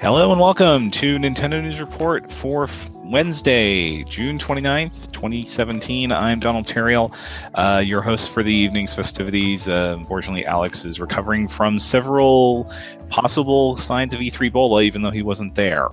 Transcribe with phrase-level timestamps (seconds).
[0.00, 2.68] Hello and welcome to Nintendo News Report for
[2.98, 6.12] Wednesday, June 29th, 2017.
[6.12, 7.16] I'm Donald Theriault,
[7.56, 9.66] uh, your host for the evening's festivities.
[9.66, 12.72] Uh, unfortunately, Alex is recovering from several
[13.08, 15.88] possible signs of E3 Ebola, even though he wasn't there.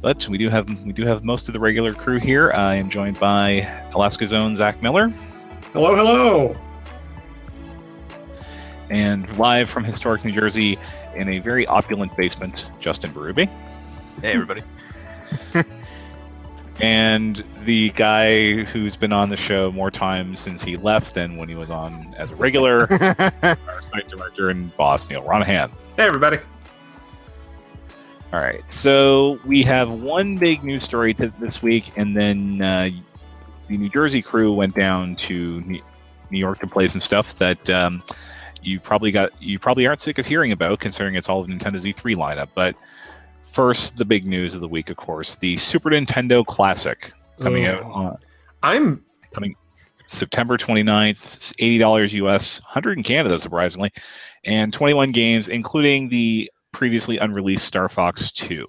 [0.00, 2.50] But we do have we do have most of the regular crew here.
[2.50, 5.12] I am joined by Alaska's own Zach Miller.
[5.72, 6.56] Hello, hello.
[8.90, 10.78] And live from historic New Jersey,
[11.18, 13.48] in a very opulent basement, Justin Berube.
[14.22, 14.62] Hey, everybody.
[16.80, 21.48] and the guy who's been on the show more times since he left than when
[21.48, 25.70] he was on as a regular, site director and boss, Neal Ronaghan.
[25.96, 26.38] Hey, everybody.
[28.32, 32.90] All right, so we have one big news story to this week, and then uh,
[33.68, 35.82] the New Jersey crew went down to New
[36.30, 38.02] York to play some stuff that um,
[38.62, 41.84] you probably got you probably aren't sick of hearing about, considering it's all of Nintendo's
[41.84, 42.48] E3 lineup.
[42.54, 42.76] But
[43.42, 47.82] first, the big news of the week, of course, the Super Nintendo Classic coming out.
[47.82, 48.18] On,
[48.62, 49.54] I'm coming
[50.06, 53.92] September 29th, $80 US, 100 in Canada, surprisingly,
[54.44, 58.66] and 21 games, including the previously unreleased Star Fox 2.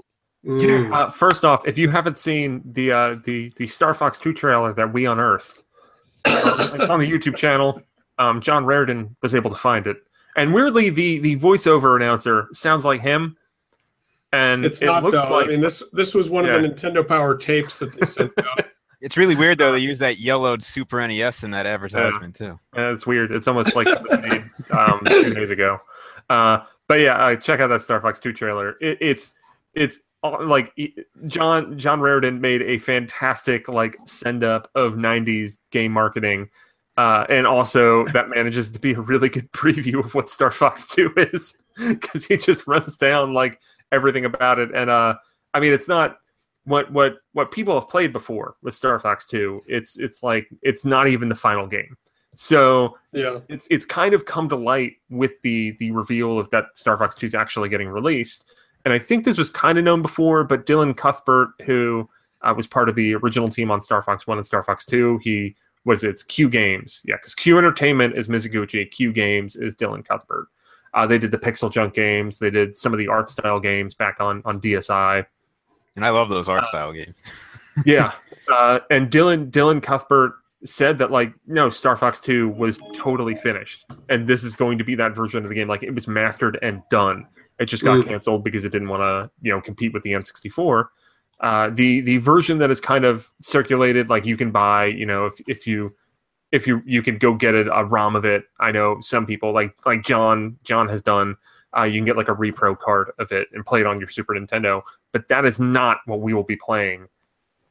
[0.93, 4.73] Uh, first off, if you haven't seen the uh, the the Star Fox 2 trailer
[4.73, 5.63] that we unearthed,
[6.25, 7.81] it's on the YouTube channel
[8.19, 9.97] um, John Rairdin was able to find it.
[10.35, 13.35] And weirdly, the the voiceover announcer sounds like him.
[14.31, 15.31] And it's it not looks though.
[15.31, 16.55] Like, I mean, this this was one yeah.
[16.55, 18.65] of the Nintendo Power tapes that they sent out.
[19.01, 19.71] It's really weird though.
[19.71, 22.47] They use that yellowed Super NES in that advertisement yeah.
[22.47, 22.59] too.
[22.75, 23.31] Yeah, it's weird.
[23.31, 24.43] It's almost like made,
[24.77, 25.79] um, two days ago.
[26.29, 28.75] Uh, but yeah, uh, check out that Star Fox Two trailer.
[28.81, 29.31] It, it's
[29.73, 30.77] it's uh, like
[31.27, 36.49] John John Rairdin made a fantastic like send up of '90s game marketing
[36.99, 40.86] uh, and also, that manages to be a really good preview of what Star Fox
[40.93, 43.61] 2 is because he just runs down like
[43.93, 44.70] everything about it.
[44.76, 45.15] And uh,
[45.54, 46.17] I mean, it's not
[46.65, 49.64] what what what people have played before with Star Fox 2.
[49.65, 51.95] It's it's like it's not even the final game.
[52.36, 56.65] So yeah, it's it's kind of come to light with the the reveal of that
[56.73, 58.52] Star Fox 2 is actually getting released.
[58.83, 62.09] And I think this was kind of known before, but Dylan Cuthbert, who
[62.42, 65.20] uh, was part of the original team on Star Fox 1 and Star Fox 2,
[65.23, 66.09] he what is it?
[66.09, 67.01] It's Q Games.
[67.05, 68.89] Yeah, because Q Entertainment is Mizuguchi.
[68.89, 70.47] Q Games is Dylan Cuthbert.
[70.93, 72.39] Uh, they did the Pixel Junk games.
[72.39, 75.25] They did some of the art style games back on on DSi.
[75.95, 77.15] And I love those art uh, style games.
[77.85, 78.13] yeah,
[78.51, 80.33] uh, and Dylan Dylan Cuthbert
[80.65, 84.83] said that like no Star Fox Two was totally finished, and this is going to
[84.83, 85.67] be that version of the game.
[85.67, 87.27] Like it was mastered and done.
[87.59, 90.85] It just got canceled because it didn't want to you know compete with the N64.
[91.39, 95.26] Uh, the the version that is kind of circulated, like you can buy, you know,
[95.26, 95.95] if if you
[96.52, 98.44] if you you can go get it, a ROM of it.
[98.60, 101.38] I know some people like like John John has done.
[101.77, 104.10] Uh, you can get like a repro card of it and play it on your
[104.10, 104.82] Super Nintendo.
[105.11, 107.08] But that is not what we will be playing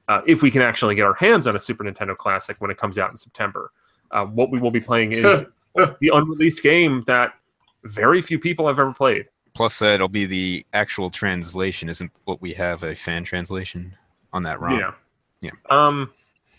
[0.08, 2.78] uh, if we can actually get our hands on a Super Nintendo Classic when it
[2.78, 3.72] comes out in September.
[4.10, 5.22] Uh, what we will be playing is
[5.74, 7.34] the unreleased game that
[7.84, 9.26] very few people have ever played.
[9.58, 11.88] Plus, uh, it'll be the actual translation.
[11.88, 13.92] Isn't what we have a fan translation
[14.32, 14.78] on that ROM?
[14.78, 14.92] Yeah.
[15.40, 15.50] Yeah.
[15.68, 16.12] Um,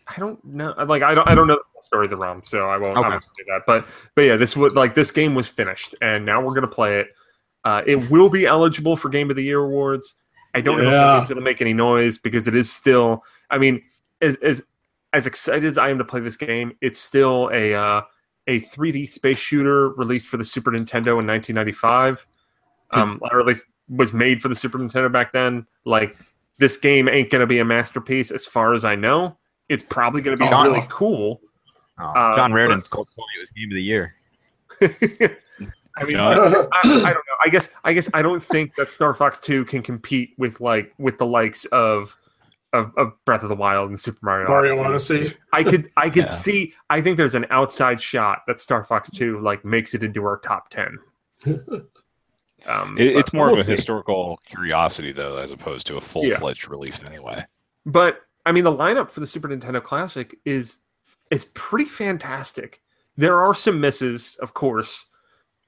[0.06, 0.76] I don't know.
[0.86, 1.26] Like, I don't.
[1.26, 3.08] I don't know the story of the ROM, so I won't, okay.
[3.08, 3.62] I won't do that.
[3.66, 7.00] But, but yeah, this would like this game was finished, and now we're gonna play
[7.00, 7.16] it.
[7.64, 10.16] Uh, it will be eligible for Game of the Year awards.
[10.54, 10.90] I don't yeah.
[10.90, 13.24] know if it's gonna make any noise because it is still.
[13.50, 13.82] I mean,
[14.20, 14.62] as as
[15.14, 18.02] as excited as I am to play this game, it's still a uh,
[18.48, 22.28] a 3D space shooter released for the Super Nintendo in 1995
[22.92, 25.66] um, or at least was made for the Super Nintendo back then.
[25.86, 26.18] Like
[26.58, 29.38] this game ain't gonna be a masterpiece, as far as I know.
[29.68, 31.42] It's probably gonna be oh, really cool.
[32.00, 34.16] Oh, John um, Rairdin but, told it was game of the year.
[36.02, 37.14] I mean, I, I, don't know.
[37.44, 40.94] I guess I guess I don't think that Star Fox Two can compete with like
[40.98, 42.16] with the likes of
[42.74, 44.48] of, of Breath of the Wild and Super Mario.
[44.48, 45.16] Mario Odyssey.
[45.16, 45.38] Odyssey.
[45.52, 46.36] I could I could yeah.
[46.36, 46.74] see.
[46.90, 50.38] I think there's an outside shot that Star Fox Two like makes it into our
[50.38, 50.98] top ten.
[52.66, 53.72] Um, it, it's more we'll of a see.
[53.72, 56.72] historical curiosity, though, as opposed to a full fledged yeah.
[56.72, 57.46] release, anyway.
[57.86, 60.80] But I mean, the lineup for the Super Nintendo Classic is
[61.32, 62.82] is pretty fantastic.
[63.18, 65.08] There are some misses, of course,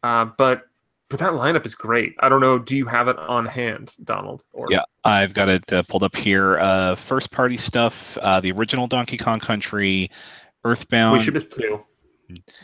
[0.03, 0.63] uh, but
[1.09, 2.15] but that lineup is great.
[2.19, 2.57] I don't know.
[2.57, 4.43] Do you have it on hand, Donald?
[4.53, 4.67] Or...
[4.69, 6.57] Yeah, I've got it uh, pulled up here.
[6.59, 10.09] Uh, first party stuff: uh, the original Donkey Kong Country,
[10.63, 11.17] Earthbound.
[11.17, 11.83] We should miss two.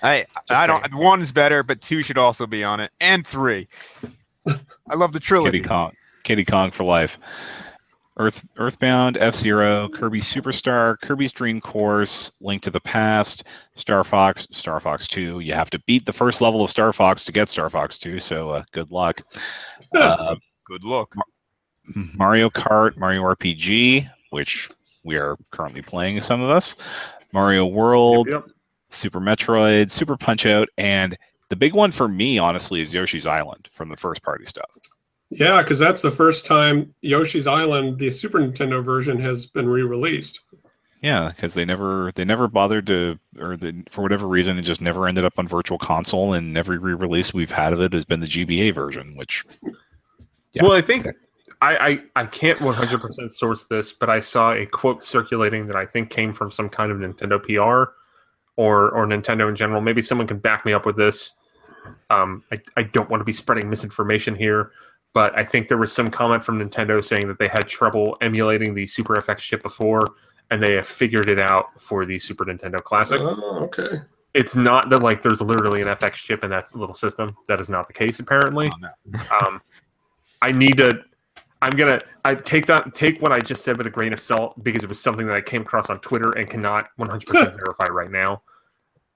[0.03, 0.93] I I don't.
[0.95, 3.67] One is better, but two should also be on it, and three.
[4.47, 5.59] I love the trilogy.
[5.59, 5.91] Kiddy Kong,
[6.23, 7.19] Kiddy Kong for life.
[8.19, 13.43] Earth, Earthbound, F Zero, Kirby Superstar, Kirby's Dream Course, Link to the Past,
[13.75, 15.41] Star Fox, Star Fox 2.
[15.41, 18.17] You have to beat the first level of Star Fox to get Star Fox 2,
[18.17, 19.21] so uh, good luck.
[19.95, 20.35] Uh,
[20.65, 21.13] Good luck.
[22.15, 24.69] Mario Kart, Mario RPG, which
[25.05, 26.75] we are currently playing, some of us,
[27.33, 28.47] Mario World, Yep.
[28.89, 31.17] Super Metroid, Super Punch Out, and
[31.49, 34.69] the big one for me, honestly, is Yoshi's Island from the first party stuff.
[35.29, 40.41] Yeah, because that's the first time Yoshi's Island, the Super Nintendo version, has been re-released.
[41.01, 44.81] Yeah, because they never they never bothered to, or the, for whatever reason, it just
[44.81, 48.19] never ended up on Virtual Console, and every re-release we've had of it has been
[48.19, 49.45] the GBA version, which
[50.53, 50.63] Yeah.
[50.63, 51.07] Well, I think
[51.61, 51.77] I,
[52.15, 56.09] I I can't 100% source this, but I saw a quote circulating that I think
[56.09, 57.91] came from some kind of Nintendo PR
[58.57, 59.79] or or Nintendo in general.
[59.79, 61.33] Maybe someone can back me up with this.
[62.09, 64.71] Um, I, I don't want to be spreading misinformation here,
[65.13, 68.73] but I think there was some comment from Nintendo saying that they had trouble emulating
[68.73, 70.01] the Super FX chip before,
[70.51, 73.21] and they have figured it out for the Super Nintendo Classic.
[73.21, 74.01] Oh, okay.
[74.33, 77.35] It's not that like there's literally an FX chip in that little system.
[77.47, 79.19] That is not the case apparently Oh, no.
[79.47, 79.61] um,
[80.41, 81.03] I need to.
[81.61, 81.99] I'm gonna.
[82.23, 82.93] I take that.
[82.93, 85.35] Take what I just said with a grain of salt because it was something that
[85.35, 88.41] I came across on Twitter and cannot 100 percent verify right now.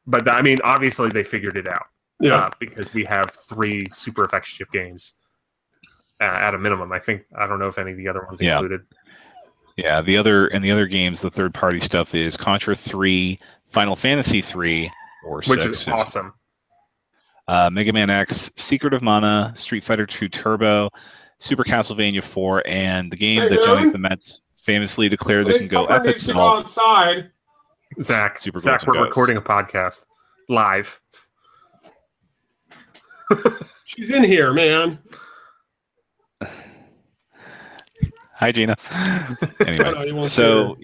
[0.08, 1.86] But I mean, obviously they figured it out
[2.20, 2.36] Yeah.
[2.36, 5.14] uh, because we have three Super FX chip games
[6.20, 6.92] uh, at a minimum.
[6.92, 8.54] I think I don't know if any of the other ones Yeah.
[8.54, 8.82] included.
[9.78, 13.40] yeah, the other and the other games, the third party stuff is Contra three,
[13.70, 14.92] Final Fantasy three,
[15.26, 16.34] or Which six, is and, awesome.
[17.48, 20.90] uh, Mega Man X, Secret of Mana, Street Fighter two Turbo,
[21.40, 23.92] Super Castlevania four, and the game Hey, that Johnny man.
[23.92, 27.32] Clements famously declared that can go Papa F needs to go outside.
[28.02, 29.06] Zach, Super Zach, we're Ghost.
[29.06, 30.06] recording a podcast
[30.50, 31.00] live.
[33.86, 35.00] She's in here, man.
[38.36, 38.76] Hi, Gina.
[39.66, 40.78] anyway, No, so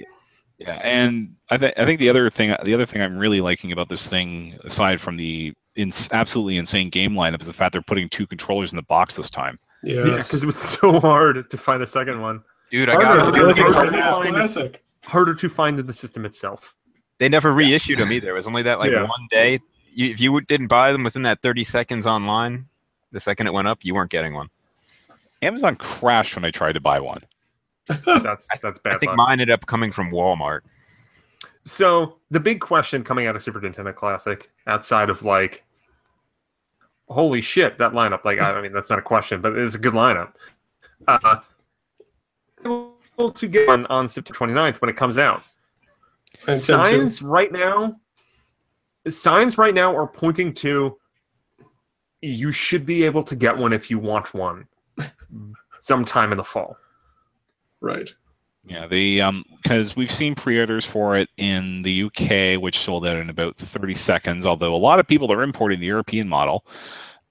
[0.60, 3.72] yeah, and I think I think the other thing the other thing I'm really liking
[3.72, 7.82] about this thing, aside from the ins- absolutely insane game lineup, is the fact they're
[7.82, 9.58] putting two controllers in the box this time.
[9.84, 12.44] Yeah, because it was so hard to find a second one.
[12.70, 13.88] Dude, I Harder got to Harder get to find Hard
[14.28, 14.32] it.
[14.34, 14.84] classic.
[15.04, 16.76] Harder to find in the system itself.
[17.20, 18.30] They never reissued them either.
[18.30, 19.02] It was only that like Yeah.
[19.02, 19.60] one day.
[19.94, 22.68] You, if you didn't buy them within that 30 seconds online,
[23.12, 24.50] the second it went up, you weren't getting one.
[25.42, 27.22] Amazon crashed when I tried to buy one.
[27.88, 28.06] That's
[28.62, 28.94] that's bad.
[28.94, 29.18] I think luck.
[29.18, 30.62] mine ended up coming from Walmart.
[31.64, 35.64] So the big question coming out of Super Nintendo Classic, outside of like,
[37.10, 38.24] holy shit, that lineup!
[38.26, 40.34] Like, I mean, that's not a question, but it's a good lineup.
[41.08, 41.40] Uh,
[42.66, 45.44] able to get one on September 29th when it comes out.
[46.46, 46.86] And Tim.
[46.86, 48.00] Signs right now,
[49.08, 50.98] signs right now are pointing to
[52.22, 54.68] you should be able to get one if you want one
[55.80, 56.78] sometime in the fall.
[57.80, 58.10] Right.
[58.66, 63.18] Yeah, the um because we've seen pre-orders for it in the UK, which sold out
[63.18, 64.46] in about 30 seconds.
[64.46, 66.66] Although a lot of people are importing the European model.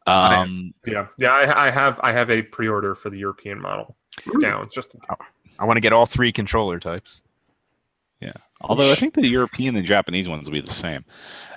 [0.06, 0.36] I.
[0.36, 3.96] Um, Yeah, yeah, I, I have I have a pre-order for the European model
[4.40, 5.16] down just in case.
[5.58, 7.22] I want to get all three controller types.
[8.60, 11.04] Although I think the European and Japanese ones will be the same.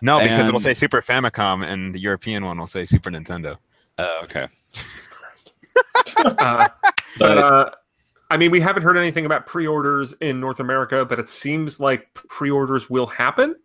[0.02, 3.58] No, because it'll say Super Famicom, and the European one will say Super Nintendo.
[3.98, 4.48] Uh, okay.
[6.18, 6.70] Uh, but
[7.20, 7.70] But- uh,
[8.32, 12.14] I mean, we haven't heard anything about pre-orders in North America, but it seems like
[12.14, 13.56] pre-orders will happen.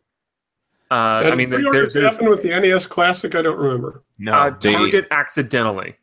[0.91, 3.35] Uh, I mean, pre-orders there's happened with the NES Classic.
[3.35, 4.03] I don't remember.
[4.19, 5.97] No, uh, they- Target accidentally.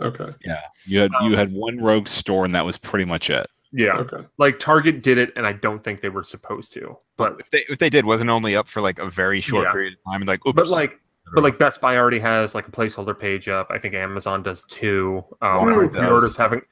[0.00, 0.30] Okay.
[0.44, 3.46] Yeah, you had you Um, had one rogue store, and that was pretty much it.
[3.72, 4.26] Yeah, Okay.
[4.38, 6.96] like Target did it, and I don't think they were supposed to.
[7.16, 9.72] But if they if they did, wasn't only up for like a very short Yeah.
[9.72, 10.98] period of time, and like, oops, but like
[11.32, 13.68] but like Best Buy already has like a placeholder page up.
[13.70, 15.24] I think Amazon does too.
[15.40, 16.36] Um, Walmart pre-orders does.
[16.36, 16.64] haven't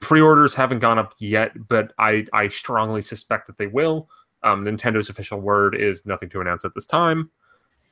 [0.00, 4.08] pre-orders haven't gone up yet, but I I strongly suspect that they will.
[4.44, 7.30] Um, Nintendo's official word is nothing to announce at this time.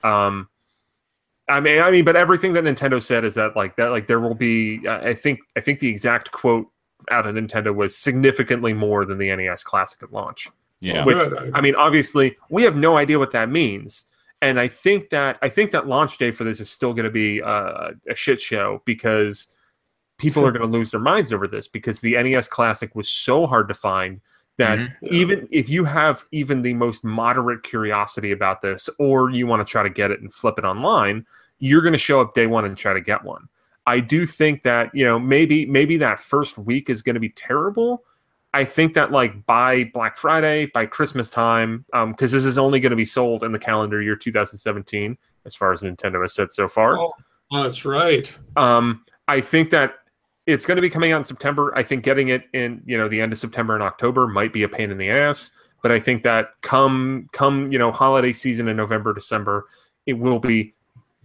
[0.05, 0.49] Um,
[1.49, 4.21] I mean, I mean, but everything that Nintendo said is that like that like there
[4.21, 4.87] will be.
[4.87, 6.69] uh, I think I think the exact quote
[7.11, 10.49] out of Nintendo was significantly more than the NES Classic at launch.
[10.81, 11.05] Yeah.
[11.05, 11.17] Which-
[11.55, 14.05] I mean, obviously, we have no idea what that means,
[14.43, 17.11] and I think that I think that launch day for this is still going to
[17.11, 19.49] be uh, a shit show because
[20.19, 23.47] people are going to lose their minds over this because the NES Classic was so
[23.47, 24.21] hard to find
[24.59, 24.93] that Mhm.
[25.11, 29.71] even if you have even the most moderate curiosity about this, or you want to
[29.71, 31.27] try to get it and flip it online,
[31.59, 33.49] you're going to show up day one and try to get one.
[33.87, 37.31] I do think that you know maybe maybe that first week is going to be
[37.31, 38.03] terrible.
[38.53, 42.91] I think that like by Black Friday, by Christmas time, because this is only going
[42.91, 46.67] to be sold in the calendar year 2017, as far as Nintendo has said so
[46.67, 46.99] far.
[46.99, 47.13] Oh,
[47.53, 48.37] that's right.
[48.57, 49.97] Um, I think that
[50.47, 51.77] it's going to be coming out in September.
[51.77, 54.63] I think getting it in you know the end of September and October might be
[54.63, 55.51] a pain in the ass,
[55.83, 59.67] but I think that come come you know holiday season in November December,
[60.07, 60.75] it will be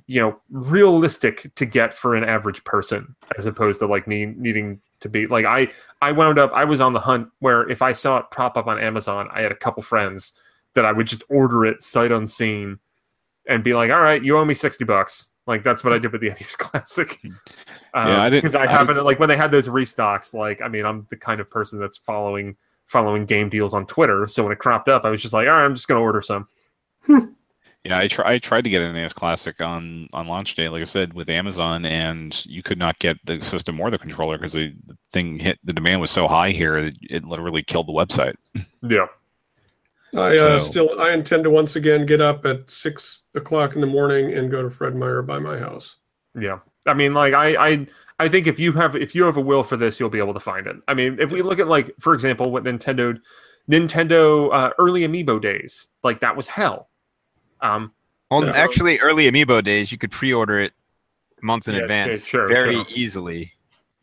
[0.07, 4.81] you know realistic to get for an average person as opposed to like need, needing
[4.99, 5.69] to be like I
[6.01, 8.67] I wound up I was on the hunt where if I saw it prop up
[8.67, 10.33] on Amazon, I had a couple friends
[10.75, 12.79] that I would just order it sight unseen
[13.47, 15.29] and be like, all right, you owe me sixty bucks.
[15.47, 17.19] Like that's what I did with the NES Classic.
[17.93, 20.33] Um, Yeah, I didn't- because I, I- happened to like when they had those restocks.
[20.33, 22.55] Like I mean, I'm the kind of person that's following
[22.85, 24.27] following game deals on Twitter.
[24.27, 26.21] So when it cropped up, I was just like, all right, I'm just gonna order
[26.21, 26.47] some.
[27.83, 30.81] Yeah, I, try, I tried to get an NES Classic on on launch day, like
[30.81, 34.53] I said, with Amazon, and you could not get the system or the controller because
[34.53, 37.93] the, the thing hit the demand was so high here that it literally killed the
[37.93, 38.35] website.
[38.87, 39.07] Yeah.
[40.13, 43.81] I uh, So- still I intend to once again get up at six o'clock in
[43.81, 45.95] the morning and go to Fred Meyer by my house.
[46.39, 46.59] Yeah.
[46.85, 47.87] I mean, like I, I
[48.19, 50.35] I think if you have if you have a will for this, you'll be able
[50.35, 50.75] to find it.
[50.87, 53.17] I mean, if we look at like, for example, what Nintendo
[53.69, 56.89] Nintendo uh, early amiibo days, like that was hell.
[57.61, 57.93] Um
[58.29, 58.51] Well, Yeah.
[58.55, 60.73] actually, early amiibo days, you could pre-order it
[61.41, 62.85] months in Yeah, advance, okay, sure, very sure.
[62.89, 63.53] easily,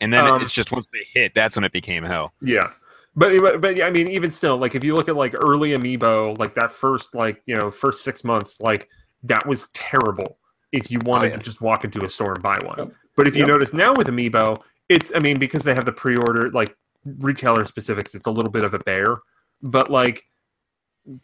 [0.01, 2.35] and then Um, it's just once they hit, that's when it became hell.
[2.43, 2.71] yeah.
[3.17, 6.39] But, but but I mean, even still, like if you look at like early amiibo,
[6.39, 8.89] like that first like you know first six months, like
[9.25, 10.39] that was terrible.
[10.71, 11.39] If you wanted yeah.
[11.39, 12.93] to just walk into a store and buy one, Yep.
[13.17, 13.49] but if you Yep.
[13.49, 18.15] notice now with amiibo, it's I mean because they have the pre-order like retailer specifics,
[18.15, 19.17] it's a little bit of a bear,
[19.63, 20.25] but like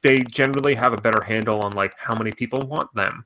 [0.03, 3.25] they generally have a better handle on like how many people want them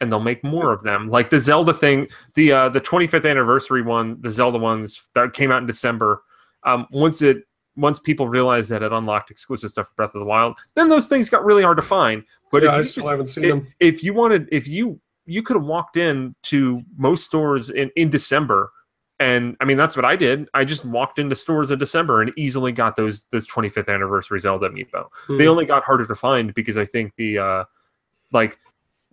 [0.00, 3.82] and they'll make more of them like the zelda thing the uh the 25th anniversary
[3.82, 6.22] one the zelda ones that came out in december
[6.64, 7.44] um once it
[7.76, 11.06] once people realized that it unlocked exclusive stuff for breath of the wild then those
[11.06, 13.50] things got really hard to find but yeah, if I still just- haven't seen if,
[13.50, 13.66] them.
[13.78, 18.10] if you wanted if you you could have walked in to most stores in in
[18.10, 18.72] december
[19.20, 22.32] and i mean that's what i did i just walked into stores in december and
[22.36, 25.50] easily got those those 25th anniversary zelda amiibo they Hmm.
[25.50, 27.64] only got harder to find because i think the uh
[28.32, 28.58] like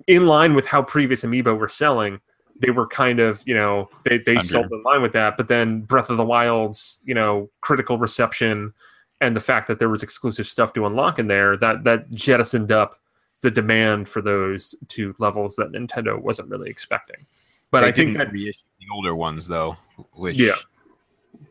[0.07, 2.19] in line with how previous amiibo were selling
[2.59, 4.47] they were kind of you know they they Under.
[4.47, 8.73] sold in line with that but then breath of the wild's you know critical reception
[9.19, 12.71] and the fact that there was exclusive stuff to unlock in there that that jettisoned
[12.71, 12.95] up
[13.41, 17.25] the demand for those to levels that nintendo wasn't really expecting
[17.71, 19.77] but They i think didn't that reissue the older ones though,
[20.13, 20.51] which Yeah.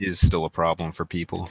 [0.01, 1.51] is still a problem for people.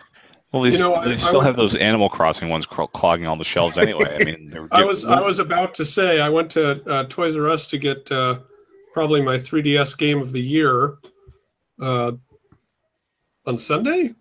[0.52, 3.28] Well, they, You know, they I still would- have those Animal Crossing ones cro- clogging
[3.28, 4.18] all the shelves anyway.
[4.20, 7.36] I mean, they're, I was I was about to say I went to uh, Toys
[7.36, 8.40] R Us to get uh,
[8.94, 10.98] probably my 3DS game of the year
[11.82, 12.14] uh,
[13.46, 14.14] on Sunday.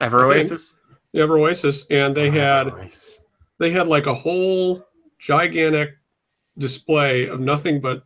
[0.00, 0.76] ever oasis
[1.14, 3.20] Ever Oasis, and they had Oasis.
[3.58, 4.82] they had like a whole
[5.18, 5.96] gigantic
[6.56, 8.04] display of nothing but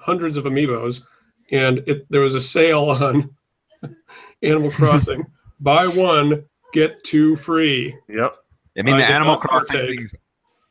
[0.00, 1.06] hundreds of amiibos,
[1.50, 3.34] and it, there was a sale on
[4.42, 5.24] Animal Crossing:
[5.60, 7.96] buy one get two free.
[8.08, 8.34] yep
[8.78, 9.98] I mean, I the did Animal Crossing partake.
[9.98, 10.14] things.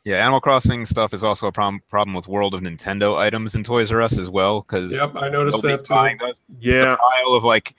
[0.06, 3.64] Yeah, Animal Crossing stuff is also a problem problem with World of Nintendo items in
[3.64, 5.94] Toys R Us as well because Yep, I noticed that too.
[5.94, 6.42] buying those.
[6.60, 7.74] yeah The pile of like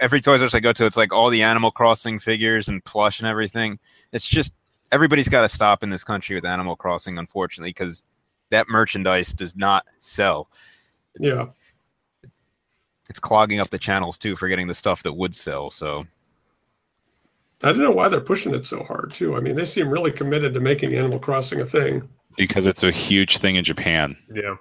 [0.00, 2.82] every Toys R Us I go to, it's like all the Animal Crossing figures and
[2.84, 3.78] plush and everything.
[4.12, 4.54] It's just
[4.90, 8.02] everybody's got to stop in this country with Animal Crossing, unfortunately, because
[8.48, 10.48] that merchandise does not sell.
[11.18, 11.46] Yeah,
[13.08, 15.70] It's clogging up the channels too for getting the stuff that would sell.
[15.70, 16.06] So
[17.62, 19.36] I don't know why they're pushing it so hard too.
[19.36, 22.08] I mean, they seem really committed to making Animal Crossing a thing.
[22.36, 24.16] because it's a huge thing in Japan.
[24.32, 24.56] yeah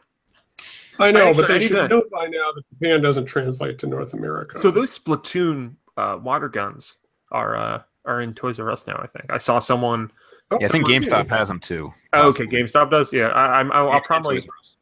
[0.97, 3.87] I know, I but they should need know by now that Japan doesn't translate to
[3.87, 4.59] North America.
[4.59, 6.97] So those Splatoon uh, water guns
[7.31, 8.95] are uh, are in Toys R Us now.
[8.95, 10.09] I think I saw someone.
[10.51, 11.91] Oh, yeah, I think someone- GameStop has them too.
[12.13, 12.45] Oh, okay.
[12.45, 13.11] GameStop does.
[13.11, 13.71] Yeah, I, I'm.
[13.73, 14.75] I'll, I'll probably Toys R Us.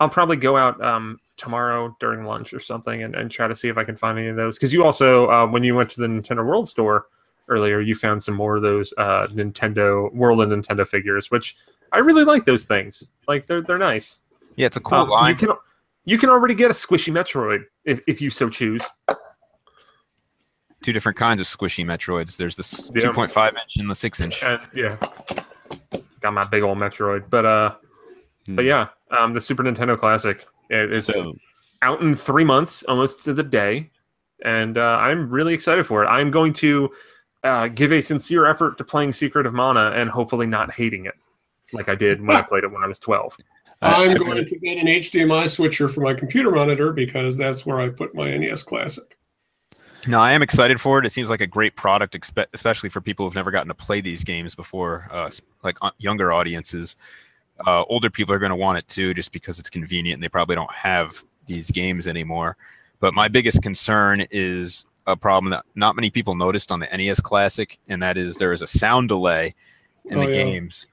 [0.00, 3.68] I'll probably go out um, tomorrow during lunch or something and, and try to see
[3.68, 4.56] if I can find any of those.
[4.58, 7.06] Because you also uh, when you went to the Nintendo World store
[7.48, 11.56] earlier, you found some more of those uh, Nintendo World and Nintendo figures, which
[11.92, 12.44] I really like.
[12.44, 14.20] Those things like they're they're nice.
[14.56, 15.30] Yeah, it's a cool Um, line.
[15.30, 15.56] You can
[16.04, 18.82] you can already get a squishy Metroid if, if you so choose.
[20.82, 22.36] Two different kinds of squishy Metroids.
[22.36, 23.08] There's the Yeah.
[23.10, 24.42] 2.5 inch and the 6 inch.
[24.44, 24.96] And yeah,
[26.20, 27.24] got my big old Metroid.
[27.28, 27.74] But uh,
[28.50, 30.46] but yeah, um, the Super Nintendo Classic.
[30.68, 31.34] It, it's So,
[31.82, 33.90] out in three months, almost to the day,
[34.44, 36.06] and uh, I'm really excited for it.
[36.08, 36.90] I'm going to
[37.44, 41.14] uh, give a sincere effort to playing Secret of Mana and hopefully not hating it
[41.72, 43.36] like I did when I played it when I was 12.
[43.80, 47.90] I'm going to get an HDMI switcher for my computer monitor because that's where I
[47.90, 49.16] put my NES Classic.
[50.06, 51.06] No, I am excited for it.
[51.06, 52.16] It seems like a great product,
[52.54, 55.30] especially for people who've never gotten to play these games before, uh,
[55.62, 56.96] like uh, younger audiences.
[57.66, 60.28] Uh, older people are going to want it too, just because it's convenient and they
[60.28, 62.56] probably don't have these games anymore.
[63.00, 67.20] But my biggest concern is a problem that not many people noticed on the NES
[67.20, 69.54] Classic, and that is there is a sound delay
[70.06, 70.44] in Oh, the yeah.
[70.44, 70.86] games.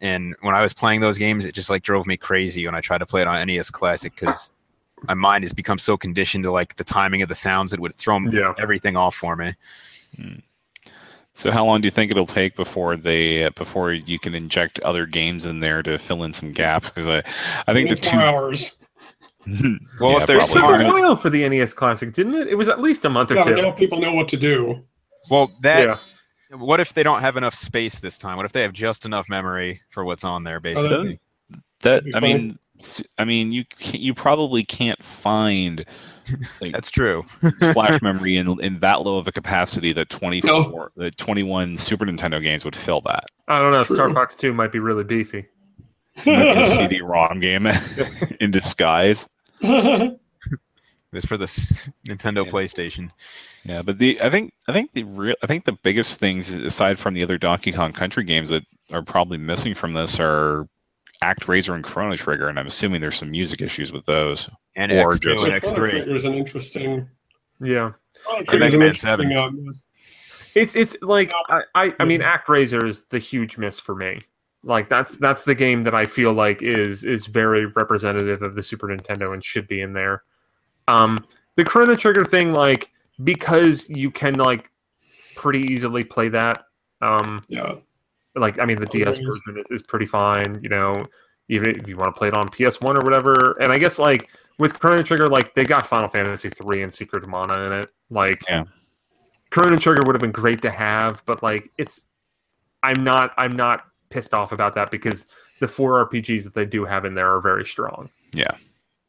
[0.00, 2.80] And when I was playing those games, it just like drove me crazy when I
[2.80, 4.52] tried to play it on NES Classic because
[5.08, 7.94] my mind has become so conditioned to like the timing of the sounds it would
[7.94, 8.54] throw Yeah.
[8.58, 9.54] everything off for me.
[11.38, 14.80] So how long do you think it'll take before they uh, before you can inject
[14.80, 16.90] other games in there to fill in some gaps?
[16.90, 17.22] Because I,
[17.68, 18.16] I think the two.
[18.16, 18.78] hours.
[20.00, 22.48] Well, if Yeah, there's It took a while for the NES Classic, didn't it?
[22.48, 23.54] It was at least a month or Yeah, two.
[23.54, 24.80] now people know what to do.
[25.30, 25.86] Well, that
[26.50, 26.56] yeah.
[26.58, 28.36] what if they don't have enough space this time?
[28.36, 31.18] What if they have just enough memory for what's on there, basically?
[31.82, 35.84] That Be I mean, s- I mean, you you probably can't find
[36.60, 37.22] like, That's true.
[37.72, 42.42] flash memory in in that low of a capacity that 24 that 21 Super Nintendo
[42.42, 43.24] games would fill that.
[43.48, 43.84] I don't know.
[43.84, 43.96] True.
[43.96, 45.46] Star Fox 2 might be really beefy.
[46.18, 47.66] Might be a CD-ROM game
[48.40, 49.28] in disguise.
[49.60, 51.46] It's for the
[52.08, 52.52] Nintendo Yeah.
[52.52, 53.10] PlayStation.
[53.64, 56.98] Yeah, but the I think I think the real I think the biggest things aside
[56.98, 60.66] from the other Donkey Kong Country games that are probably missing from this are
[61.22, 64.48] ActRaiser and Chrono Trigger, and I'm assuming there's some music issues with those.
[64.76, 65.90] And Or X2 just- and X3.
[65.90, 67.08] Trigger is an interesting.
[67.60, 67.92] Yeah.
[68.24, 69.32] Chrono And Mega Man 7.
[69.32, 69.70] Um,
[70.54, 72.36] It's it's like I, I, I mean Yeah.
[72.38, 74.20] ActRaiser is the huge miss for me.
[74.64, 78.62] Like that's that's the game that I feel like is is very representative of the
[78.62, 80.22] Super Nintendo and should be in there.
[80.88, 81.18] Um
[81.56, 82.90] the Chrono Trigger thing, like
[83.22, 84.70] because you can like
[85.36, 86.64] pretty easily play that.
[87.02, 87.74] Um yeah.
[88.38, 89.18] Like I mean the oh, DS Always.
[89.18, 91.06] version is, is pretty fine, you know,
[91.48, 93.56] even if you want to play it on PS1 or whatever.
[93.60, 97.22] And I guess like with Chrono Trigger, like they got Final Fantasy 3 and Secret
[97.22, 97.90] of Mana in it.
[98.10, 98.64] Like Yeah.
[99.50, 102.06] Chrono Trigger would have been great to have, but like it's
[102.82, 105.26] I'm not I'm not pissed off about that because
[105.60, 108.10] the four RPGs that they do have in there are very strong.
[108.32, 108.54] Yeah.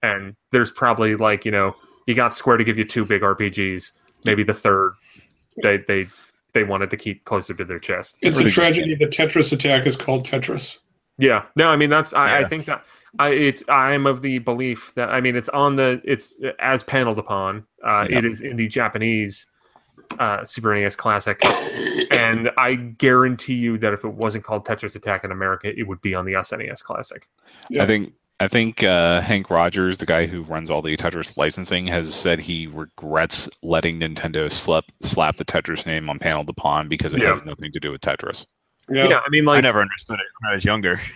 [0.01, 1.75] And there's probably like, you know,
[2.07, 3.91] you got Square to give you two big RPGs,
[4.25, 4.93] maybe the third
[5.61, 6.07] they they
[6.53, 8.17] they wanted to keep closer to their chest.
[8.21, 10.79] It's Pretty a good tragedy that Tetris Attack is called Tetris.
[11.17, 12.83] Yeah, no, I mean that's I, I think that
[13.17, 16.83] I it's I am of the belief that I mean it's on the it's as
[16.83, 17.65] Panel de Pon.
[17.83, 18.19] Uh, Yeah.
[18.19, 19.49] It is in the Japanese
[20.17, 21.39] uh, Super NES Classic,
[22.17, 26.01] and I guarantee you that if it wasn't called Tetris Attack in America, it would
[26.01, 27.27] be on the SNES Classic.
[27.69, 27.83] Yeah.
[27.83, 31.87] I think I think uh, Henk Rogers, the guy who runs all the Tetris licensing,
[31.87, 36.87] has said he regrets letting Nintendo slap slap the Tetris name on Panel de Pon
[36.87, 37.33] because it Yeah.
[37.33, 38.45] has nothing to do with Tetris.
[38.89, 39.07] Yeah.
[39.09, 40.95] Yeah, I mean like I never understood it when I was younger.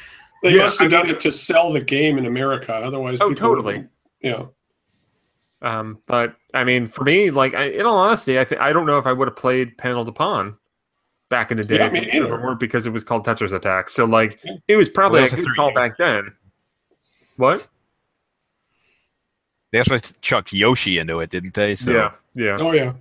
[0.44, 2.74] They Yeah, must have done it to sell the game in America.
[2.74, 3.66] Otherwise, Oh, people totally.
[3.76, 4.46] wouldn't- Yeah.
[5.62, 8.86] Um, but I mean, for me, like I, in all honesty, I th- I don't
[8.86, 10.58] know if I would have played Panel de Pon
[11.30, 13.90] back in the day Yeah, me if it weren't because it was called Tetris Attack.
[13.90, 15.56] So like, it was probably Well, a a good 3D.
[15.56, 16.28] call back then.
[17.38, 17.68] What?
[19.72, 21.76] They also chucked Yoshi into it, didn't they?
[21.76, 22.94] So yeah, yeah, Oh yeah.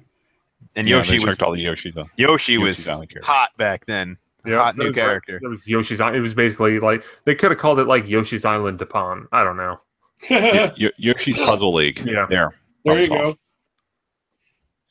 [0.75, 2.09] and Yeah, Yoshi they was all the Yoshi though.
[2.17, 4.17] Yoshi Yoshi's was hot back then.
[4.47, 4.57] yeah.
[4.59, 5.03] hot new was right.
[5.05, 5.39] character.
[5.43, 6.01] It was Yoshi's.
[6.01, 9.29] It was basically like they could have called it like Yoshi's Island Dupont.
[9.33, 9.81] I don't know.
[10.29, 11.99] there Y- Yoshi's Puzzle League.
[12.07, 12.27] Yeah.
[12.27, 12.55] There.
[12.85, 13.39] There you Problem go.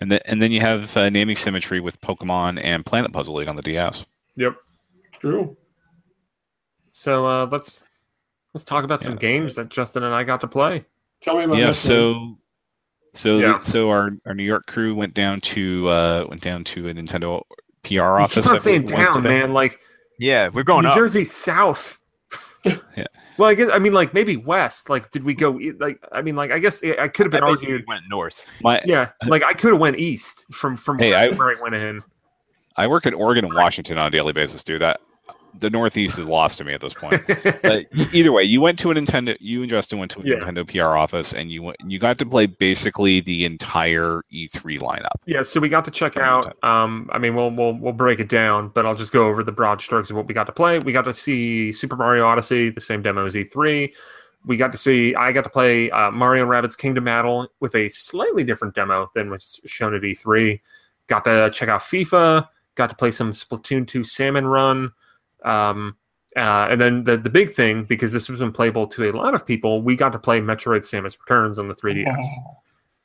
[0.01, 3.47] And then and then you have uh, naming symmetry with Pokemon and Planet Puzzle League
[3.47, 4.05] on the DS.
[4.35, 4.55] Yep.
[5.19, 5.57] True.
[6.89, 7.85] So uh, let's
[8.53, 10.85] let's talk about some games that Justin and I got to play.
[11.21, 11.65] Tell me about yeah.
[11.67, 11.73] that.
[11.73, 12.37] So
[13.13, 16.89] so the- so our, our New York crew went down to uh, went down to
[16.89, 17.41] a Nintendo
[17.83, 18.35] PR office.
[18.45, 19.53] Keep on that saying we town, man.
[19.53, 19.79] Like
[20.19, 20.97] Yeah, we're going New up.
[20.97, 21.97] Jersey South.
[22.95, 23.05] Yeah.
[23.39, 24.87] Well, I guess I mean like maybe west.
[24.87, 25.97] Like, did we go like?
[26.11, 27.87] I mean, like I guess I could have been basically argued.
[27.87, 28.45] went north.
[28.61, 31.59] My Yeah, like I could have went east from from Hey, where, I- where I
[31.61, 32.03] went in.
[32.77, 34.81] I work in Oregon and Washington on a daily basis, dude.
[34.83, 35.01] That
[35.59, 37.21] the Northeast is lost to me at this point.
[37.63, 39.35] but either way, you went to a Nintendo.
[39.39, 40.35] You and Justin went to a Yeah.
[40.35, 45.07] Nintendo PR office, and you went, you got to play basically the entire E3 lineup.
[45.25, 46.55] yeah, so we got to check out.
[46.63, 49.51] Um, I mean, we'll we'll we'll break it down, but I'll just go over the
[49.51, 50.79] broad strokes of what we got to play.
[50.79, 53.91] We got to see Super Mario Odyssey, the same demo as E3.
[54.45, 55.13] We got to see.
[55.13, 59.11] I got to play uh, Mario and Rabbids Kingdom Battle with a slightly different demo
[59.13, 60.59] than was shown at E3.
[61.07, 62.47] Got to check out FIFA.
[62.73, 64.93] Got to play some Splatoon 2 Salmon Run.
[65.43, 65.97] Um,
[66.35, 69.45] uh, and then the, the big thing, because this was unplayable to a lot of
[69.45, 72.05] people, we got to play Metroid Samus Returns on the 3DS.
[72.07, 72.17] and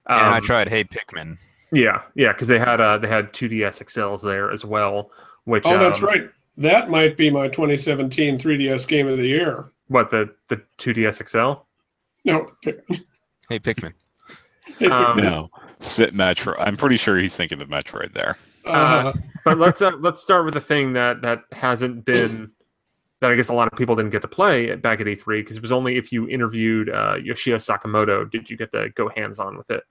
[0.06, 1.38] I Um, tried Hey Pikmin.
[1.72, 5.10] yeah, yeah, because they had uh, they had 2DS XLs there as well.
[5.44, 6.30] Which Oh, that's um, right.
[6.58, 9.70] That might be my 2017 3DS game of the year.
[9.88, 11.62] What the the 2DS XL?
[12.24, 12.50] No.
[12.62, 12.84] pick-
[13.48, 13.92] Hey Pikmin.
[14.78, 16.54] pick- Um, No, sit Metro.
[16.58, 18.36] I'm pretty sure he's thinking of Metroid there.
[18.66, 19.12] Uh,
[19.44, 22.50] But let's uh, let's start with the thing that that hasn't been
[23.20, 25.38] that I guess a lot of people didn't get to play at, back at E3
[25.38, 29.08] because it was only if you interviewed uh, Yoshio Sakamoto did you get to go
[29.08, 29.84] hands on with it.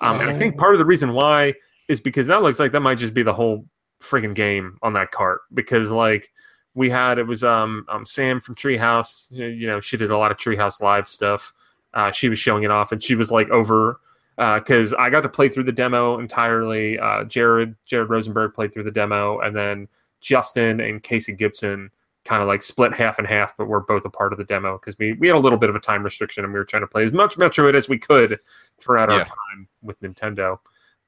[0.00, 0.58] Um, and I think Oh.
[0.58, 1.54] part of the reason why
[1.88, 3.66] is because that looks like that might just be the whole
[4.00, 6.30] freaking game on that cart because like
[6.74, 10.30] we had it was um, um Sam from Treehouse you know she did a lot
[10.30, 11.52] of Treehouse live stuff
[11.94, 14.00] Uh, she was showing it off, and she was like over
[14.36, 16.98] because I got to play through the demo entirely.
[16.98, 19.88] Uh, Jared Jared Rosenberg played through the demo, and then
[20.20, 21.90] Justin and Casey Gibson
[22.24, 24.78] kind of like split half and half, but we're both a part of the demo
[24.78, 26.82] because we we had a little bit of a time restriction, and we were trying
[26.82, 28.38] to play as much Metroid as we could
[28.78, 30.58] throughout our time with Nintendo.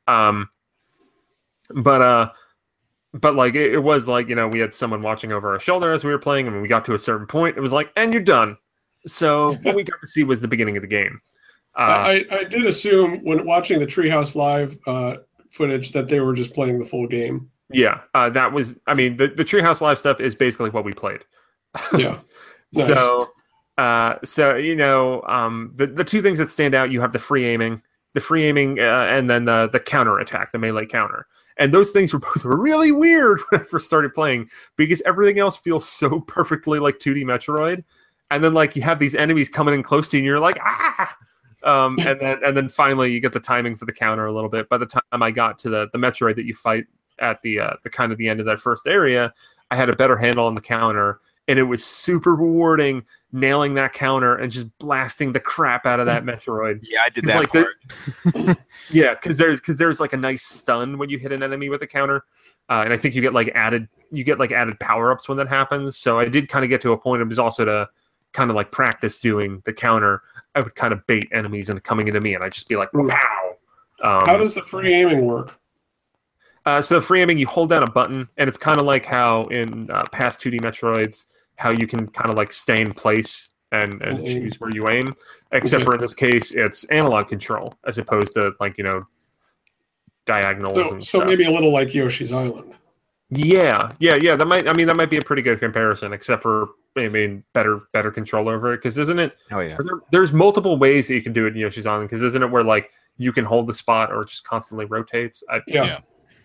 [0.06, 0.50] Um,
[1.70, 2.30] but uh
[3.12, 5.92] but like it, it was like you know we had someone watching over our shoulder
[5.92, 7.90] as we were playing and when we got to a certain point it was like
[7.96, 8.56] and you're done
[9.06, 11.20] so what we got to see was the beginning of the game
[11.76, 15.16] uh, I, I did assume when watching the Treehouse Live uh,
[15.50, 17.50] footage that they were just playing the full game.
[17.70, 20.92] yeah uh, that was i mean the, the treehouse live stuff is basically what we
[20.92, 21.24] played
[21.98, 22.18] Yeah.
[22.74, 22.86] Nice.
[22.86, 23.30] so
[23.78, 27.18] uh so you know um the, the two things that stand out you have the
[27.18, 27.82] free aiming
[28.14, 31.26] the free aiming uh, and then the the counter attack the melee counter
[31.58, 35.56] and those things were both really weird when i first started playing because everything else
[35.58, 37.82] feels so perfectly like 2d metroid
[38.30, 40.58] and then like you have these enemies coming in close to you and you're like
[40.64, 41.16] ah
[41.66, 44.50] um and then and then finally you get the timing for the counter a little
[44.50, 46.84] bit by the time i got to the the metroid that you fight
[47.18, 49.32] at the uh, the kind of the end of that first area
[49.70, 53.92] i had a better handle on the counter and it was super rewarding nailing that
[53.92, 56.80] counter and just blasting the crap out of that Metroid.
[56.82, 57.66] Yeah, I did that like the-
[58.44, 58.58] part.
[58.90, 61.82] Yeah, because there's because there's like a nice stun when you hit an enemy with
[61.82, 62.24] a counter,
[62.68, 65.38] uh, and I think you get like added you get like added power ups when
[65.38, 65.96] that happens.
[65.96, 67.22] So I did kind of get to a point.
[67.22, 67.88] It was also to
[68.36, 70.22] kind of like practice doing the counter.
[70.54, 72.90] I would kind of bait enemies into coming into me, and I'd just be like,
[72.92, 73.08] Mm.
[73.08, 73.56] "Wow!"
[74.02, 75.58] Um, How does the free aiming work?
[76.66, 79.06] Uh, so the free aiming, you hold down a button, and it's kind of like
[79.06, 83.50] how in uh, past 2D Metroids, how you can kind of like stay in place
[83.72, 84.26] and, and Mhm.
[84.26, 85.14] choose where you aim.
[85.52, 85.84] Except Okay.
[85.84, 89.06] for in this case, it's analog control as opposed to like you know
[90.26, 92.74] diagonals So, and so maybe a little like Yoshi's Island.
[93.30, 94.36] Yeah, yeah, yeah.
[94.36, 94.68] That might.
[94.68, 98.10] I mean, that might be a pretty good comparison, except for I mean, better better
[98.10, 98.78] control over it.
[98.78, 99.36] Because isn't it?
[99.50, 99.76] Oh yeah.
[99.76, 102.08] There, there's multiple ways that you can do it in Yoshi's Island.
[102.08, 105.42] Because isn't it where like you can hold the spot or it just constantly rotates?
[105.50, 105.84] I, Yeah.
[105.84, 105.98] Yeah.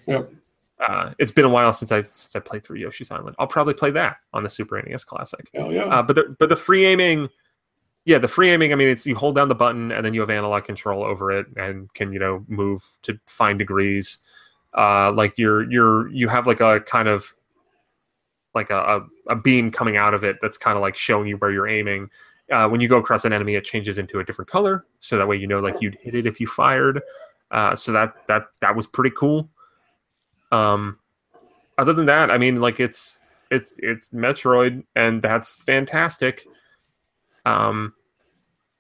[0.07, 0.31] Yep.
[0.79, 3.35] uh, it's been a while since I since I played through Yoshi's Island.
[3.37, 5.49] I'll probably play that on the Super NES Classic.
[5.55, 5.85] Oh yeah.
[5.85, 7.29] Uh, but the, but the free aiming,
[8.05, 8.73] yeah, the free aiming.
[8.73, 11.31] I mean, it's you hold down the button and then you have analog control over
[11.31, 14.19] it and can you know move to fine degrees.
[14.75, 17.31] Uh, like you're you're you have like a kind of
[18.53, 21.51] like a, a, beam coming out of it that's kind of like showing you where
[21.51, 22.09] you're aiming.
[22.51, 25.27] Uh, when you go across an enemy, it changes into a different color, so that
[25.27, 27.01] way you know like you'd hit it if you fired.
[27.49, 29.49] Uh, so that that that was pretty cool.
[30.51, 30.99] Um,
[31.77, 36.45] other than that, I mean, like it's it's it's Metroid, and that's fantastic.
[37.45, 37.93] Um,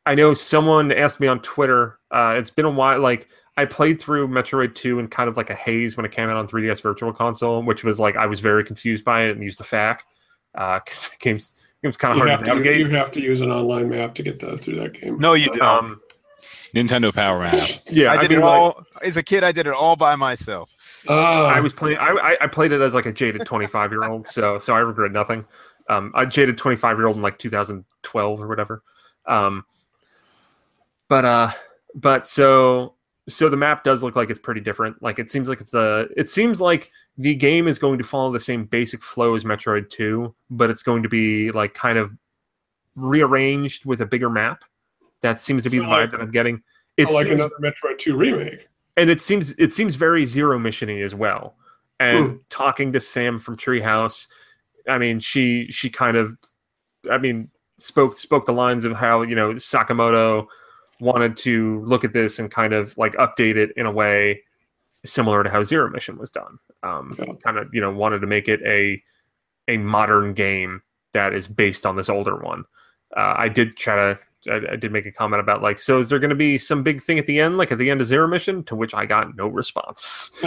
[0.05, 1.99] I know someone asked me on Twitter.
[2.09, 2.99] Uh, it's been a while.
[2.99, 3.27] Like
[3.57, 6.37] I played through Metroid Two in kind of like a haze when it came out
[6.37, 9.59] on 3DS Virtual Console, which was like I was very confused by it and used
[9.59, 9.99] a FAQ
[10.53, 11.39] because it came
[11.83, 12.79] it was kind of you, hard have to to, navigate.
[12.79, 15.17] you have to use an online map to get the, through that game.
[15.17, 15.61] No, you don't.
[15.61, 16.01] Um,
[16.75, 17.53] Nintendo Power Map.
[17.91, 19.43] yeah, I did mean, it like, all as a kid.
[19.43, 21.03] I did it all by myself.
[21.09, 21.97] Ah, I was playing.
[21.97, 24.73] I, I I played it as like a jaded twenty five year old, so so
[24.73, 25.45] I regret nothing.
[25.89, 28.83] Um, I jaded twenty five year old in like two thousand twelve or whatever.
[29.25, 29.65] Um,
[31.09, 31.51] but uh,
[31.93, 32.93] but so
[33.29, 35.01] so the map does look like it's pretty different.
[35.01, 38.31] Like it seems like it's the it seems like the game is going to follow
[38.31, 42.11] the same basic flow as Metroid Two, but it's going to be like kind of
[42.95, 44.63] rearranged with a bigger map.
[45.21, 46.63] That seems to be So the like- vibe that I'm getting.
[46.97, 48.67] It's like another Metroid 2 remake.
[48.97, 51.55] and it seems it seems very zero missiony as well.
[51.99, 52.35] And Hmm.
[52.49, 54.27] talking to Sam from Treehouse,
[54.87, 56.37] I mean, she she kind of,
[57.09, 60.47] I mean, spoke spoke the lines of how you know Sakamoto
[61.01, 64.41] wanted to look at this and kind of like update it in a way
[65.03, 66.59] similar to how Zero Mission was done.
[66.83, 67.33] Um, Yeah.
[67.43, 69.01] Kind of, you know, wanted to make it a
[69.67, 70.81] a modern game
[71.13, 72.63] that is based on this older one.
[73.15, 74.19] Uh, I did try to.
[74.51, 76.81] I, I did make a comment about like, so is there going to be some
[76.81, 78.63] big thing at the end, like at the end of Zero Mission?
[78.63, 80.31] To which I got no response.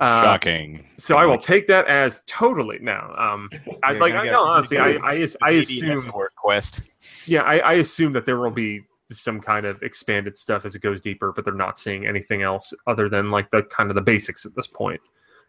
[0.00, 0.84] Uh, Shocking.
[0.98, 3.12] so I will take that as totally no.
[3.16, 3.48] Um,
[3.84, 6.80] I You're like I get no honestly, I I, as- I assume quest.
[7.26, 10.82] yeah, I, I assume that there will be some kind of expanded stuff as it
[10.82, 14.02] goes deeper, but they're not seeing anything else other than like the kind of the
[14.02, 15.00] basics at this point.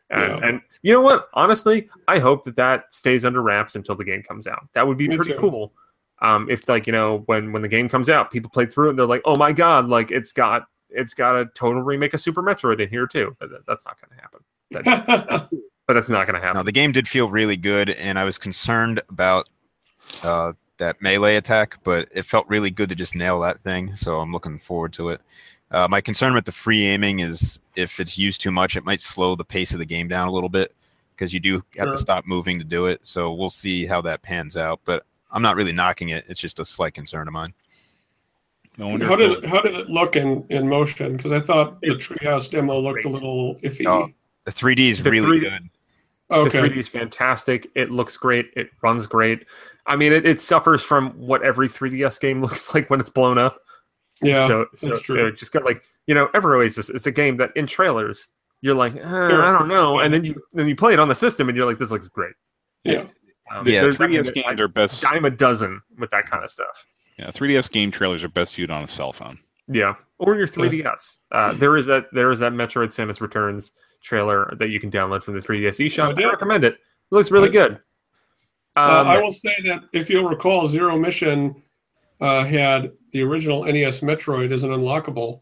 [0.10, 0.48] And, Yeah.
[0.50, 1.30] and you know what?
[1.34, 4.68] Honestly, I hope that that stays under wraps until the game comes out.
[4.74, 5.40] That would be Me pretty too.
[5.40, 5.74] cool.
[6.22, 8.90] Um, if like you know when when the game comes out, people play through it
[8.92, 12.22] and they're like, oh my god, like it's got it's got a total remake of
[12.22, 13.36] Super Metroid in here too.
[13.40, 14.40] But that- that's not going to happen.
[14.72, 15.50] That-
[15.88, 16.58] but that's not going to happen.
[16.60, 19.50] No, the game did feel really good, and I was concerned about
[20.24, 23.96] uh, that melee attack, but it felt really good to just nail that thing.
[23.96, 25.22] So I'm looking forward to it.
[25.72, 29.02] Uh, my concern with the free aiming is if it's used too much, it might
[29.02, 30.74] slow the pace of the game down a little bit
[31.16, 31.92] because you do have Sure.
[31.92, 33.06] to stop moving to do it.
[33.06, 34.80] So we'll see how that pans out.
[34.86, 36.26] But I'm not really knocking it.
[36.28, 37.54] It's just a slight concern of mine.
[38.78, 41.16] No wonder How did it, how did it look in, in motion?
[41.16, 43.86] Because I thought the It- Treehouse demo looked a little iffy.
[43.88, 44.12] Oh,
[44.44, 45.70] The 3D is The really 3D good.
[46.30, 46.62] okay.
[46.62, 47.72] The 3D is fantastic.
[47.76, 48.52] It looks great.
[48.56, 49.46] It runs great.
[49.88, 53.38] I mean, it, it suffers from what every 3DS game looks like when it's blown
[53.38, 53.60] up.
[54.22, 55.32] yeah, so, so that's true.
[55.36, 58.28] just got like you know, Ever Oasis is a game that in trailers
[58.62, 59.44] you're like, uh, Sure.
[59.46, 61.66] I don't know, and then you then you play it on the system and you're
[61.68, 62.34] like, this looks great.
[62.84, 63.06] yeah.
[63.52, 65.04] Um, Yeah, there's 3DS really a, games are best.
[65.04, 66.86] a dime a dozen with that kind of stuff.
[67.20, 69.38] Yeah, 3DS game trailers are best viewed on a cell phone.
[69.68, 71.18] Yeah, or your 3DS.
[71.32, 73.72] Uh, there is that there is that Metroid Samus Returns
[74.04, 76.10] trailer that you can download from the 3DS I eShop.
[76.10, 76.26] I, did.
[76.26, 76.74] recommend it.
[76.74, 76.80] It
[77.12, 77.52] looks really I-
[78.76, 78.82] good.
[78.82, 81.62] Uh, Um, I will say that if you'll recall, Zero Mission
[82.22, 85.42] uh, had the original NES Metroid as an unlockable.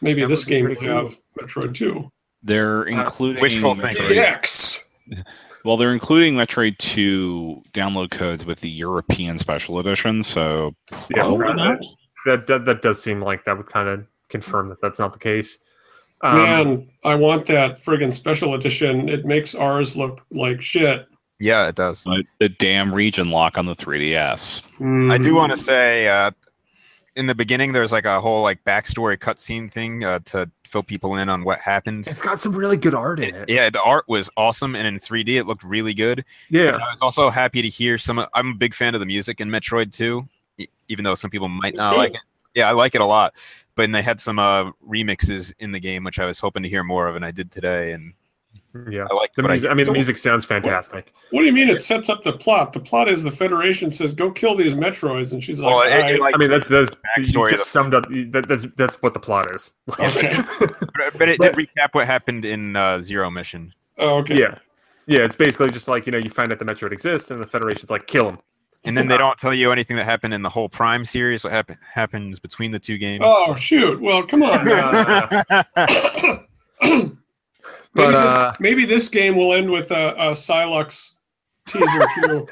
[0.00, 0.88] Maybe this game will cool.
[0.88, 2.10] have Metroid 2.
[2.42, 4.02] They're Uh, including wishful thinking.
[4.06, 4.80] DX!
[5.64, 10.74] Well, they're including Metroid 2 download codes with the European Special Edition, so
[11.08, 11.78] Yeah, probably not.
[12.26, 15.18] that, that that does seem like that would kind of confirm that that's not the
[15.18, 15.56] case.
[16.20, 19.08] Um, Man, I want that friggin' special edition.
[19.08, 21.06] It makes ours look like shit.
[21.44, 22.04] Yeah, it does.
[22.04, 24.62] But the damn region lock on the 3DS.
[25.10, 25.36] I do Mm.
[25.36, 26.30] want to say, uh,
[27.16, 31.16] in the beginning, there's like a whole like backstory cutscene thing uh, to fill people
[31.16, 32.08] in on what happens.
[32.08, 33.48] it's got some really good art in it.
[33.48, 36.24] Yeah, the art was awesome, and in 3D, it looked really good.
[36.50, 38.24] Yeah, I was also happy to hear some.
[38.34, 40.26] I'm a big fan of the music in Metroid 2,
[40.58, 42.20] e- even though some people might not like it.
[42.54, 43.34] Yeah, I like it a lot.
[43.76, 46.82] But they had some uh, remixes in the game, which I was hoping to hear
[46.84, 48.14] more of, and I did today, and
[48.90, 49.06] yeah.
[49.10, 49.32] I like.
[49.34, 51.12] The what I music, I mean, So- the music sounds fantastic.
[51.30, 52.72] What do you mean it sets up the plot?
[52.72, 55.32] The plot is the Federation says, go kill these Metroids.
[55.32, 57.70] And she's like, Well, it, "Alright." it, like, I mean, that's that's backstory You just
[57.70, 58.04] summed up.
[58.08, 59.72] That, that's that's what the plot is.
[59.98, 60.36] Okay.
[60.60, 63.72] but but it did recap what happened in uh, Zero Mission.
[63.98, 64.38] oh, okay.
[64.38, 64.58] yeah,
[65.06, 65.20] yeah.
[65.20, 67.90] It's basically just like you know, you find out the Metroid exists, and the Federation's
[67.90, 68.38] like, kill him.
[68.86, 71.42] And then they don't tell you anything that happened in the whole Prime series.
[71.42, 73.22] What happen- happens between the two games?
[73.24, 73.98] Oh, shoot.
[73.98, 74.58] Well, come on.
[77.23, 77.23] Uh,
[77.94, 81.12] maybe, But, this, uh, maybe this game will end with a, a Sylux
[81.68, 82.46] teaser, too.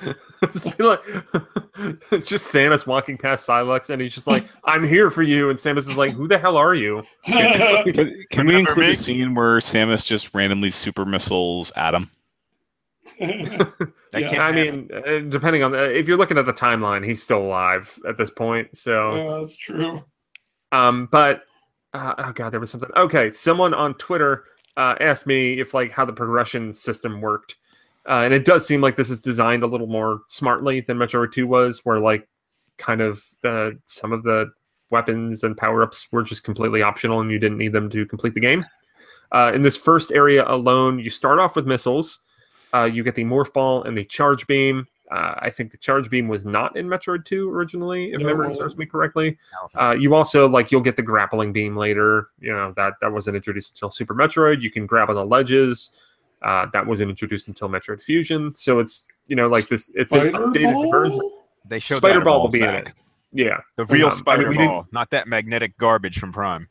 [0.54, 1.02] just, like,
[2.24, 5.88] just Samus walking past Sylux, and he's just like, "I'm here for you," and Samus
[5.88, 8.90] is like, "Who the hell are you?" But can we Remember include me?
[8.90, 12.10] a scene where Samus just randomly super missiles Adam?
[13.18, 14.28] That Yeah.
[14.28, 17.42] can't I mean, uh, depending on the, if you're looking at the timeline, he's still
[17.42, 18.76] alive at this point.
[18.76, 20.04] So, Yeah, that's true.
[20.72, 21.42] um, but
[21.92, 22.90] uh, oh god, there was something.
[22.96, 24.44] Okay, someone on Twitter
[24.76, 27.56] uh, asked me if like how the progression system worked,
[28.08, 31.32] uh, and it does seem like this is designed a little more smartly than Metroid
[31.32, 32.28] Two was, where like
[32.78, 34.50] kind of the some of the
[34.90, 38.34] weapons and power ups were just completely optional, and you didn't need them to complete
[38.34, 38.64] the game.
[39.32, 42.20] Uh, in this first area alone, you start off with missiles.
[42.72, 44.86] Uh, you get the morph ball and the charge beam.
[45.10, 48.26] Uh, I think the charge beam was not in Metroid 2 originally, if No.
[48.28, 49.36] memory serves me correctly.
[49.74, 52.28] I Uh, you also like you'll get the grappling beam later.
[52.38, 54.60] You know that that wasn't introduced until Super Metroid.
[54.62, 55.90] You can grab on the ledges.
[56.42, 58.54] Uh, that wasn't introduced until Metroid Fusion.
[58.54, 59.90] So it's you know like this.
[59.96, 61.18] It's an Spider updated version.
[61.18, 61.44] Ball?
[61.68, 62.92] they showed Spider Ball ball will be in it.
[63.32, 66.32] Yeah, the real Um, I mean, Spider we didn't- Ball, not that magnetic garbage from
[66.32, 66.68] Prime.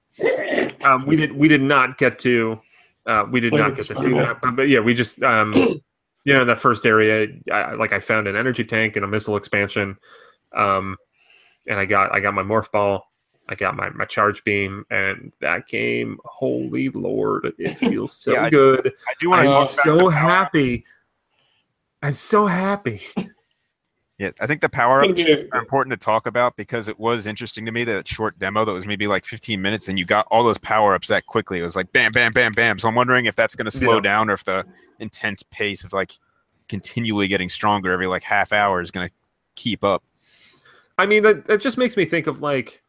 [0.84, 2.60] um, we did we did not get to
[3.06, 5.54] uh, we did Play not get to see that but, but yeah we just um
[6.30, 9.08] you know in that first area I, like i found an energy tank and a
[9.08, 9.98] missile expansion
[10.56, 10.96] um
[11.68, 13.12] and i got i got my morph ball
[13.50, 18.44] i got my my charge beam and that game holy lord it feels so Yeah,
[18.44, 18.94] I- good.
[19.08, 20.86] I do want i'm to talk about so happy.
[22.04, 23.02] I'm so happy
[24.20, 26.90] Yeah, I think the power ups Gonna be a- are important to talk about because
[26.90, 29.98] it was interesting to me that short demo that was maybe like 15 minutes and
[29.98, 31.60] you got all those power ups that quickly.
[31.60, 32.78] It was like bam, bam, bam, bam.
[32.80, 34.02] So I'm wondering if that's going to slow Yeah.
[34.02, 34.66] down or if the
[35.00, 36.12] intense pace of like
[36.68, 39.14] continually getting stronger every like half hour is going to
[39.56, 40.04] keep up.
[40.98, 42.84] I mean, that, that just makes me think of like,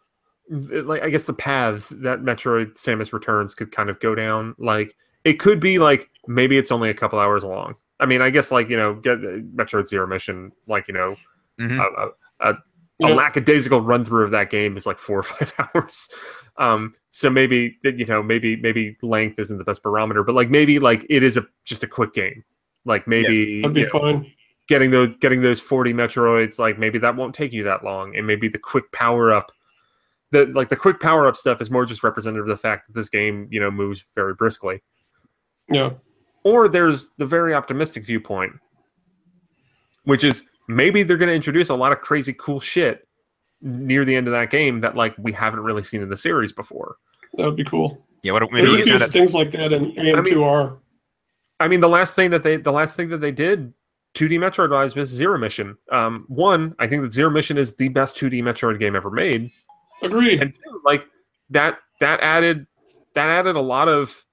[0.49, 4.57] like I guess the paths that Metroid Samus Returns could kind of go down.
[4.59, 7.77] Like, it could be like maybe it's only a couple hours long.
[8.01, 11.17] I mean, I guess like you know, get Metroid Zero Mission, like you know,
[11.61, 11.79] Mhm.
[11.79, 11.83] a,
[12.47, 12.59] a, a,
[12.99, 16.09] You a lackadaisical run through of that game is like four or five hours.
[16.57, 20.79] Um, so maybe you know, maybe maybe length isn't the best barometer, but like maybe
[20.79, 22.43] like it is a just a quick game.
[22.87, 24.23] Like maybe That'd be fun.
[24.23, 24.25] know,
[24.69, 28.27] getting those getting those 40 metroids like maybe that won't take you that long and
[28.27, 29.51] maybe the quick power up
[30.31, 32.95] the like the quick power up stuff is more just representative of the fact that
[32.95, 34.81] this game you know moves very briskly
[35.69, 35.91] Yeah.
[36.45, 38.53] Or there's the very optimistic viewpoint
[40.05, 43.07] which is maybe they're going to introduce a lot of crazy cool shit
[43.63, 46.53] near the end of that game that like we haven't really seen in the series
[46.53, 46.97] before
[47.35, 48.03] That would be cool.
[48.23, 50.79] Yeah, what There's maybe a we few kind of things like that in AM2R.
[51.59, 53.73] I mean, the last thing that they the last thing that they did
[54.15, 55.77] 2D Metroid wise was Zero Mission.
[55.93, 59.51] Um, one, I think that Zero Mission is the best 2D Metroid game ever made,
[60.03, 60.43] Agreed.
[60.43, 61.05] and two, like
[61.51, 62.67] that that added
[63.15, 64.25] that added a lot of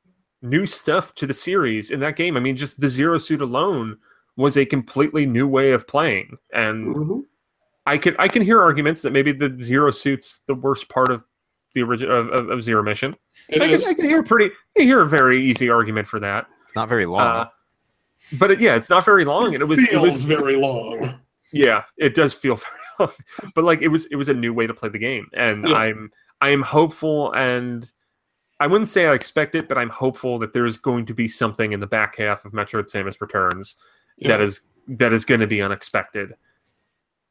[0.42, 2.38] new stuff to the series in that game.
[2.38, 3.98] I mean, just the Zero Suit alone
[4.36, 7.26] was a completely new way of playing, and Mhm.
[7.86, 11.24] I can I can hear arguments that maybe the Zero Suit's the worst part of
[11.74, 13.16] the original of, of, of Zero Mission.
[13.50, 13.84] It I is.
[13.84, 16.48] can, I can hear a pretty I hear a very easy argument for that.
[16.66, 17.22] It's not very long.
[17.22, 17.46] Uh,
[18.38, 21.20] but it, yeah, it's not very long, and it was it was very long.
[21.54, 22.56] yeah, it does feel
[23.00, 23.12] very long.
[23.56, 25.76] But like it was it was a new way to play the game, and Yeah.
[25.76, 27.90] I'm I am hopeful, and
[28.60, 31.74] I wouldn't say I expect it, but I'm hopeful that there's going to be something
[31.74, 33.78] in the back half of Metroid Samus Returns
[34.20, 34.46] that Yeah.
[34.46, 36.34] is that is going to be unexpected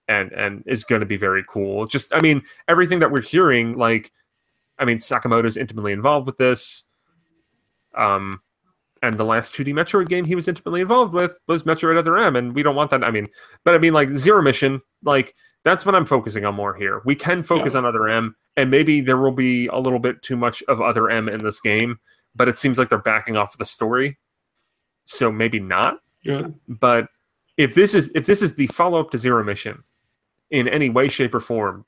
[0.09, 3.77] and and is going to be very cool just i mean everything that we're hearing
[3.77, 4.13] like
[4.79, 6.85] i mean sakamoto's intimately involved with this
[7.97, 8.41] um
[9.03, 12.37] and the last 2d metroid game he was intimately involved with was metroid other m
[12.37, 13.27] and we don't want that i mean
[13.65, 15.35] but i mean like zero mission like
[15.67, 19.03] that's what i'm focusing on more here we can focus on other m and maybe
[19.03, 21.99] there will be a little bit too much of other m in this game
[22.35, 24.17] but it seems like they're backing off the story
[25.05, 26.55] so maybe not Good.
[26.69, 27.09] but
[27.57, 29.83] if this is if this is the follow up to Zero Mission
[30.51, 31.85] in any way, shape, or form,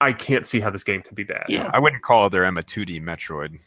[0.00, 1.46] I can't see how this game could be bad.
[1.48, 1.70] Yeah.
[1.72, 3.60] I wouldn't call Other M a 2D Metroid.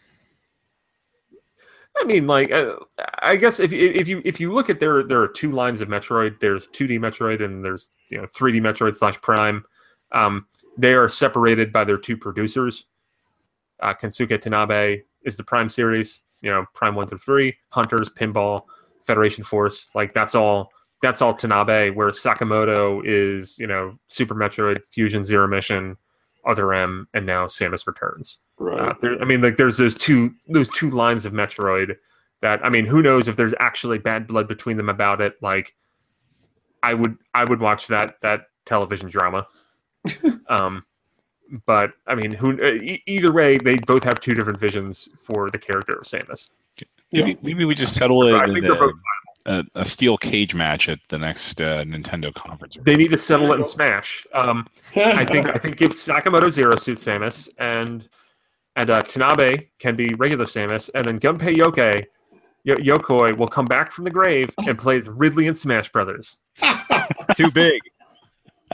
[1.95, 2.75] I mean, like, uh,
[3.19, 5.89] I guess if if you if you look at there, there are two lines of
[5.89, 6.39] Metroid.
[6.39, 9.63] There's 2D Metroid and there's you know 3D Metroid slash Prime.
[10.11, 12.85] Um, they are separated by their two producers.
[13.79, 16.21] Uh, Kensuke Tanabe is the Prime series.
[16.41, 18.63] You know, Prime one through three, Hunters, Pinball,
[19.01, 19.89] Federation Force.
[19.93, 20.71] Like that's all.
[21.01, 21.93] That's all Tanabe.
[21.93, 25.97] Where Sakamoto is, you know, Super Metroid, Fusion, Zero Mission,
[26.45, 28.39] Other M, and now Samus Returns.
[28.57, 28.79] Right.
[28.79, 31.95] Uh, there, I mean, like there's those two those two lines of Metroid
[32.41, 35.41] that I mean, who knows if there's actually bad blood between them about it?
[35.41, 35.75] Like,
[36.83, 39.47] I would I would watch that that television drama.
[40.49, 40.85] um,
[41.65, 45.49] but I mean, who uh, e- either way, they both have two different visions for
[45.49, 46.49] the character of Samus.
[47.11, 47.25] yeah.
[47.25, 48.93] Maybe, maybe we just settle it I think they're a, both.
[49.45, 52.75] A, a steel cage match at the next uh, Nintendo conference.
[52.81, 54.25] They need to settle it in Smash.
[54.33, 58.07] Um, I think I think give Sakamoto Zero Suit Samus and
[58.75, 62.05] and uh, Tanabe can be regular Samus, and then Gunpei Yokai
[62.63, 66.37] Yo- Yokoi will come back from the grave and play as Ridley in Smash Brothers.
[67.35, 67.81] Too big.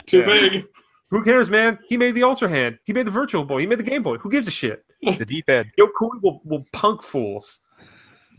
[0.05, 0.25] Too Yeah.
[0.25, 0.65] big.
[1.09, 1.79] Who cares, man?
[1.87, 2.77] He made the Ultra Hand.
[2.83, 3.61] He made the Virtual Boy.
[3.61, 4.17] He made the Game Boy.
[4.19, 4.85] Who gives a shit?
[5.01, 5.71] The D-pad.
[5.79, 7.61] Yokoi will, will punk fools.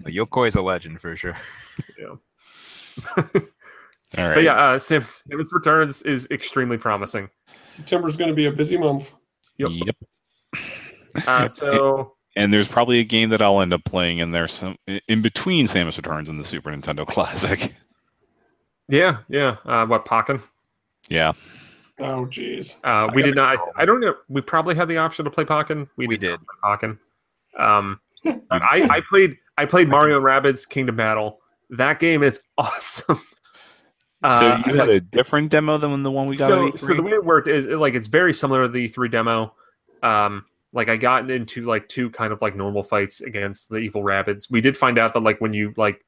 [0.04, 1.34] Yokoi is a legend for sure.
[1.98, 2.06] Yeah.
[4.18, 4.34] All right.
[4.34, 7.30] But yeah, uh, Samus, Samus Returns is extremely promising.
[7.68, 9.14] September's going to be a busy month.
[9.58, 9.68] Yep.
[9.72, 9.96] Yep.
[11.26, 14.76] Uh, so And there's probably a game that I'll end up playing in there some
[15.08, 17.72] in between Samus Returns and the Super Nintendo Classic.
[18.88, 19.56] yeah, yeah.
[19.64, 20.42] Uh, what Pokken?
[21.08, 21.32] Yeah.
[22.00, 22.78] Oh, jeez.
[22.82, 23.58] Uh, we did not.
[23.76, 24.14] I, I don't know.
[24.28, 25.88] We probably had the option to play Pokken.
[25.96, 26.98] We, We did, not play Pokken.
[27.58, 28.00] Um,
[28.50, 29.36] I, I played.
[29.60, 31.40] I played Mario and Rabbids Kingdom Battle.
[31.70, 33.16] That game is awesome.
[33.16, 33.22] So
[34.22, 36.48] Uh, you had a different demo than the one we got.
[36.48, 39.10] so, at so the way it worked is like it's very similar to the E3
[39.10, 39.54] demo.
[40.02, 44.02] Um, like I got into like two kind of like normal fights against the evil
[44.02, 44.50] rabbits.
[44.50, 46.04] We did find out that like when you like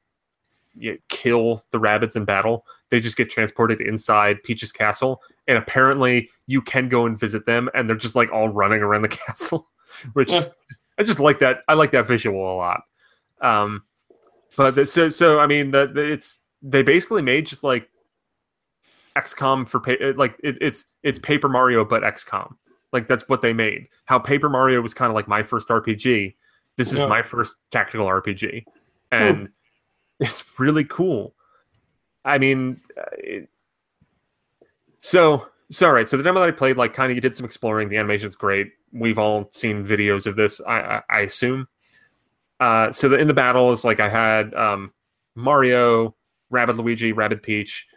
[0.75, 6.29] you kill the rabbits in battle, they just get transported inside Peach's castle, and apparently
[6.47, 9.67] you can go and visit them, and they're just like all running around the castle,
[10.13, 10.45] which Yeah.
[10.97, 11.61] I just like that.
[11.67, 12.81] I like that visual a lot.
[13.43, 13.83] Um,
[14.57, 17.89] but the, so so I mean that the it's they basically made just like
[19.15, 22.55] XCOM for pa- uh, like it, it's it's Paper Mario but XCOM.
[22.91, 23.87] Like that's what they made.
[24.05, 26.35] How Paper Mario was kind of like my first RPG.
[26.77, 27.07] This is Yeah.
[27.07, 28.63] my first tactical RPG,
[29.11, 29.49] and
[30.19, 31.35] it's really cool.
[32.25, 33.49] I mean, uh, it,
[34.99, 36.07] so so all right.
[36.07, 37.89] So the demo that I played, like, kind of you did some exploring.
[37.89, 38.71] The animation's great.
[38.91, 40.61] We've all seen videos of this.
[40.61, 41.67] I I, I assume.
[42.59, 44.93] Uh, so the, in the battles, like I had um,
[45.35, 46.15] Mario,
[46.49, 47.87] Rabbid Luigi, Rabbid Peach.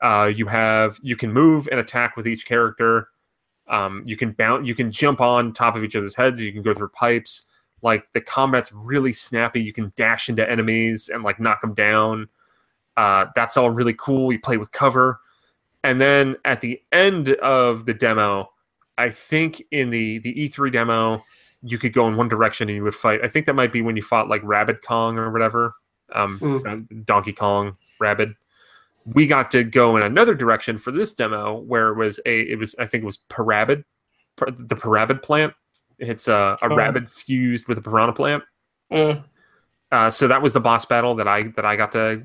[0.00, 3.08] Uh, you have you can move and attack with each character.
[3.68, 6.40] Um, you can bounce, you can jump on top of each other's heads.
[6.40, 7.46] You can go through pipes.
[7.82, 9.62] Like the combat's really snappy.
[9.62, 12.28] You can dash into enemies and like knock them down.
[12.96, 14.32] Uh, that's all really cool.
[14.32, 15.20] You play with cover,
[15.84, 18.50] and then at the end of the demo,
[18.96, 21.22] I think in the the E3 demo,
[21.62, 23.20] you could go in one direction and you would fight.
[23.24, 25.74] I think that might be when you fought like Rabbid Kong or whatever,
[26.14, 28.30] um, uh, Donkey Kong, Rabbit.
[29.06, 32.58] We got to go in another direction for this demo where it was a it
[32.58, 33.84] was I think it was Parabid,
[34.36, 35.54] the Parabid plant.
[35.98, 36.76] It's a, a Oh.
[36.76, 38.44] rabbit fused with a piranha plant.
[38.90, 39.16] Uh,
[39.90, 42.22] Uh, so that was the boss battle that I that I got to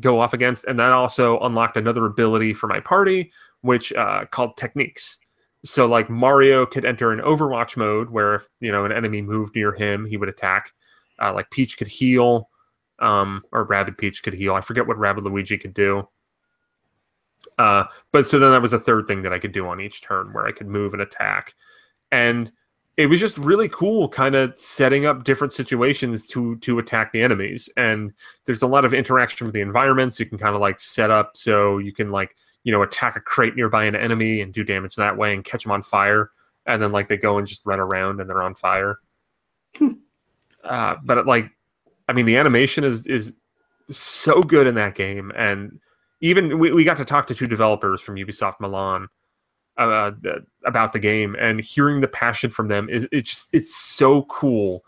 [0.00, 3.30] go off against, and that also unlocked another ability for my party,
[3.60, 5.18] which uh, called techniques.
[5.64, 9.54] So like Mario could enter an Overwatch mode where if you know an enemy moved
[9.54, 10.72] near him, he would attack.
[11.20, 12.48] Uh, like Peach could heal,
[12.98, 14.54] um, or Rabbid Peach could heal.
[14.54, 16.08] I forget what Rabbid Luigi could do.
[17.58, 20.02] Uh, but so then that was a third thing that I could do on each
[20.02, 21.54] turn where I could move and attack.
[22.10, 22.50] And
[22.96, 27.22] it was just really cool kind of setting up different situations to to attack the
[27.22, 27.68] enemies.
[27.76, 28.12] And
[28.44, 30.18] there's a lot of interaction with the environments.
[30.18, 33.20] You can kind of like set up so you can like, you know, attack a
[33.20, 36.30] crate nearby an enemy and do damage that way and catch them on fire.
[36.66, 38.98] And then like they go and just run around and they're on fire.
[40.64, 41.50] uh, but like
[42.08, 43.32] I mean the animation is is
[43.90, 45.80] so good in that game and
[46.22, 49.08] even we, we got to talk to two developers from Ubisoft Milan
[49.76, 50.12] uh,
[50.64, 54.84] about the game, and hearing the passion from them is it's just, it's so cool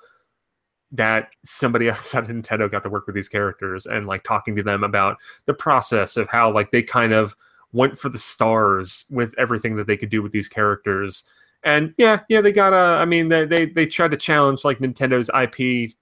[0.93, 4.63] that somebody outside of Nintendo got to work with these characters and like talking to
[4.63, 5.17] them about
[5.47, 7.35] the process of how like they kind of
[7.75, 11.25] went for the stars with everything that they could do with these characters.
[11.65, 13.01] And yeah, yeah, they got a.
[13.01, 15.93] I mean, they they they tried to challenge like Nintendo's IP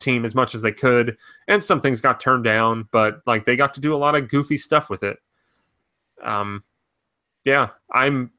[0.00, 1.16] team as much as they could,
[1.46, 4.28] and some things got turned down, but like they got to do a lot of
[4.28, 5.18] goofy stuff with it.
[6.22, 6.62] Um,
[7.44, 8.32] yeah, I'm.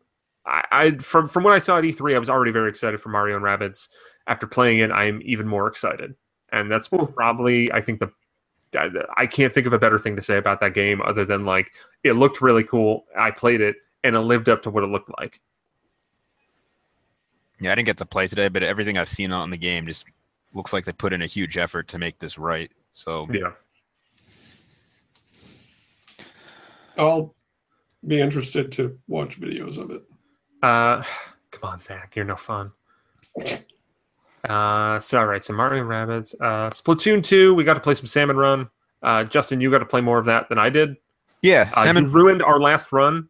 [0.46, 3.10] I, I from from what I saw at E3, I was already very excited for
[3.10, 3.90] Mario and Rabbids.
[4.26, 6.16] After playing it, I am even more excited,
[6.52, 8.12] and that's probably I think the
[8.76, 11.72] I can't think of a better thing to say about that game other than like
[12.04, 13.06] it looked really cool.
[13.18, 15.42] I played it and it lived up to what it looked like.
[17.60, 20.06] Yeah, I didn't get to play today, but everything I've seen on the game just
[20.54, 22.72] looks like they put in a huge effort to make this right.
[22.92, 23.52] So yeah,
[26.98, 27.36] I'll
[28.06, 30.04] be interested to watch videos of it.
[30.62, 31.04] Uh,
[31.52, 32.72] come on, Zach, you're no fun.
[34.48, 38.08] Uh, so all right, so Mario Rabbids, uh, Splatoon two, we got to play some
[38.08, 38.70] Salmon Run.
[39.02, 40.98] Uh, Justin, you got to play more of that than I did.
[41.42, 42.06] yeah, Uh, Salmon.
[42.06, 43.30] you ruined our last run.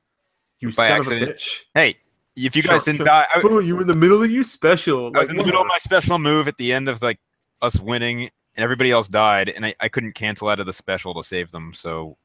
[0.60, 1.24] You By son accident.
[1.24, 1.62] of a bitch.
[1.74, 1.96] hey,
[2.36, 3.06] if you guys Sure, didn't sure.
[3.06, 5.12] die, I, Oh, you were in the middle of your special.
[5.16, 7.20] I was in the middle of my special move at the end of like
[7.62, 11.14] us winning, and everybody else died, and I, I couldn't cancel out of the special
[11.16, 12.18] to save them, so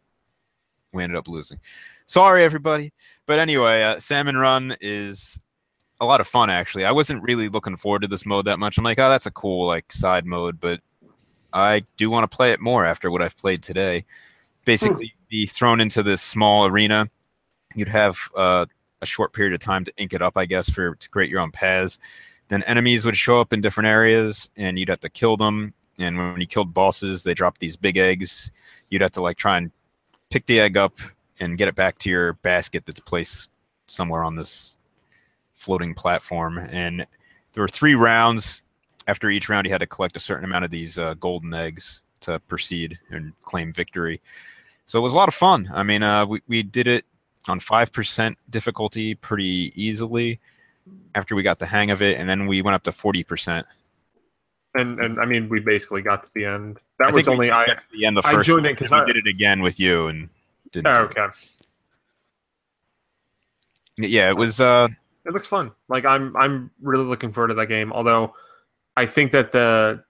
[0.92, 1.58] we ended up losing.
[2.06, 2.92] Sorry, everybody.
[3.26, 5.38] But anyway, uh, Salmon Run is
[6.00, 6.50] a lot of fun.
[6.50, 8.78] Actually, I wasn't really looking forward to this mode that much.
[8.78, 10.80] I'm like, oh, that's a cool like side mode, but
[11.52, 14.04] I do want to play it more after what I've played today.
[14.64, 17.08] Basically, be thrown into this small arena.
[17.74, 18.66] You'd have uh,
[19.02, 21.40] a short period of time to ink it up, I guess, for to create your
[21.40, 21.98] own paths.
[22.48, 25.74] Then enemies would show up in different areas, and you'd have to kill them.
[25.98, 28.50] And when you killed bosses, they dropped these big eggs.
[28.88, 29.70] You'd have to like try and
[30.30, 30.96] pick the egg up
[31.40, 33.50] and get it back to your basket that's placed
[33.86, 34.78] somewhere on this
[35.64, 36.58] floating platform.
[36.58, 37.06] And
[37.52, 38.62] there were three rounds.
[39.06, 42.02] After each round, you had to collect a certain amount of these uh, golden eggs
[42.20, 44.20] to proceed and claim victory.
[44.86, 45.68] So it was a lot of fun.
[45.74, 47.04] I mean, uh, we, we did it
[47.48, 50.40] on 5% difficulty pretty easily
[51.14, 52.18] after we got the hang of it.
[52.18, 53.64] And then we went up to 40%.
[54.74, 56.78] and and I mean, we basically got to the end.
[56.98, 57.66] That I was only I.
[57.66, 60.06] got to the end the I joined it 'cause I- did it again with you
[60.08, 60.28] and
[60.72, 60.86] didn't.
[60.88, 61.10] Oh, it.
[61.18, 61.26] okay,
[63.96, 64.60] Yeah, it was.
[64.60, 64.88] Uh,
[65.24, 65.72] it looks fun.
[65.88, 67.92] Like I'm I'm really looking forward to that game.
[67.92, 68.34] Although
[68.96, 70.04] I think that the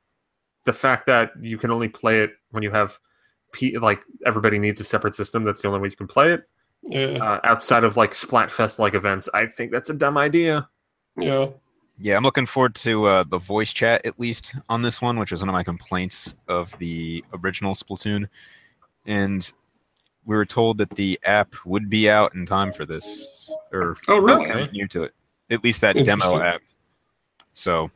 [0.65, 2.99] the fact that you can only play it when you have
[3.53, 5.45] P, like everybody needs a separate system.
[5.45, 6.49] That's the only way you can play it.
[6.83, 10.69] Yeah, Uh, outside of like Splatfest like events, I think that's a dumb idea.
[11.17, 11.49] yeah.
[11.99, 15.31] yeah, I'm looking forward to uh, the voice chat at least on this one, which
[15.31, 18.27] was one of my complaints of the original Splatoon.
[19.07, 19.51] And
[20.27, 24.19] we were told that the app would be out in time for this, or Oh,
[24.19, 24.47] really?
[24.51, 24.71] Okay.
[24.73, 25.13] near to it.
[25.51, 26.63] At least that demo app.
[27.53, 27.91] So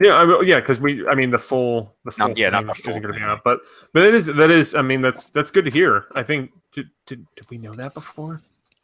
[0.00, 2.66] Yeah, I mean, yeah, because we, I mean, the full, the full, Not- yeah, not
[2.66, 3.60] the full isn't going to be out, but
[3.92, 6.06] but that is that is, I mean, that's that's good to hear.
[6.14, 8.42] I think did did, did we know that before?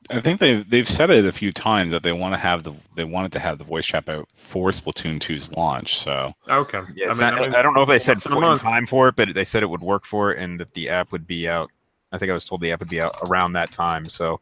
[0.09, 2.72] I think they've they've said it a few times that they want to have the
[2.97, 5.99] they wanted to have the voice chat out for Splatoon 2's launch.
[5.99, 8.26] So Okay, yeah, I mean, not- that means I don't know if they said less
[8.26, 10.72] for, in time for it, but they said it would work for it, and that
[10.74, 11.70] the app would be out.
[12.13, 14.09] I think I was told the app would be out around that time.
[14.09, 14.41] So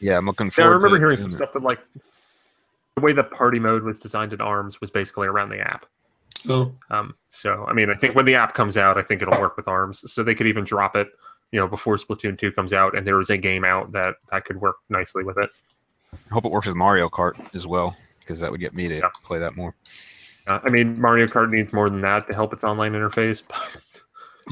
[0.00, 0.68] yeah, I'm looking forward.
[0.70, 1.80] Yeah, I remember to hearing some stuff that like
[2.96, 5.86] the way the party mode was designed in ARMS was basically around the app.
[6.48, 9.40] Oh, Um, so I mean, I think when the app comes out, I think it'll
[9.40, 10.10] work with ARMS.
[10.12, 11.08] So they could even drop it,
[11.50, 14.44] you know, before Splatoon two comes out, and there is a game out that that
[14.44, 15.50] could work nicely with it.
[16.14, 18.96] I hope it works with Mario Kart as well, because that would get me to
[18.96, 19.08] Yeah.
[19.24, 19.74] play that more.
[20.46, 23.42] Uh, I mean, Mario Kart needs more than that to help its online interface.
[23.48, 24.02] But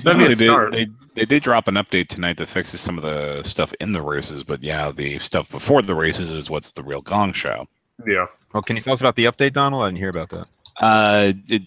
[0.02, 0.72] that'd they, be a did, start.
[0.72, 4.02] they they did drop an update tonight that fixes some of the stuff in the
[4.02, 7.66] races, but yeah, the stuff before the races is what's the real gong show.
[8.06, 8.26] yeah.
[8.52, 9.82] Well, can you tell us about the update, Donald?
[9.82, 10.46] I didn't hear about that.
[10.80, 11.62] Uh, it,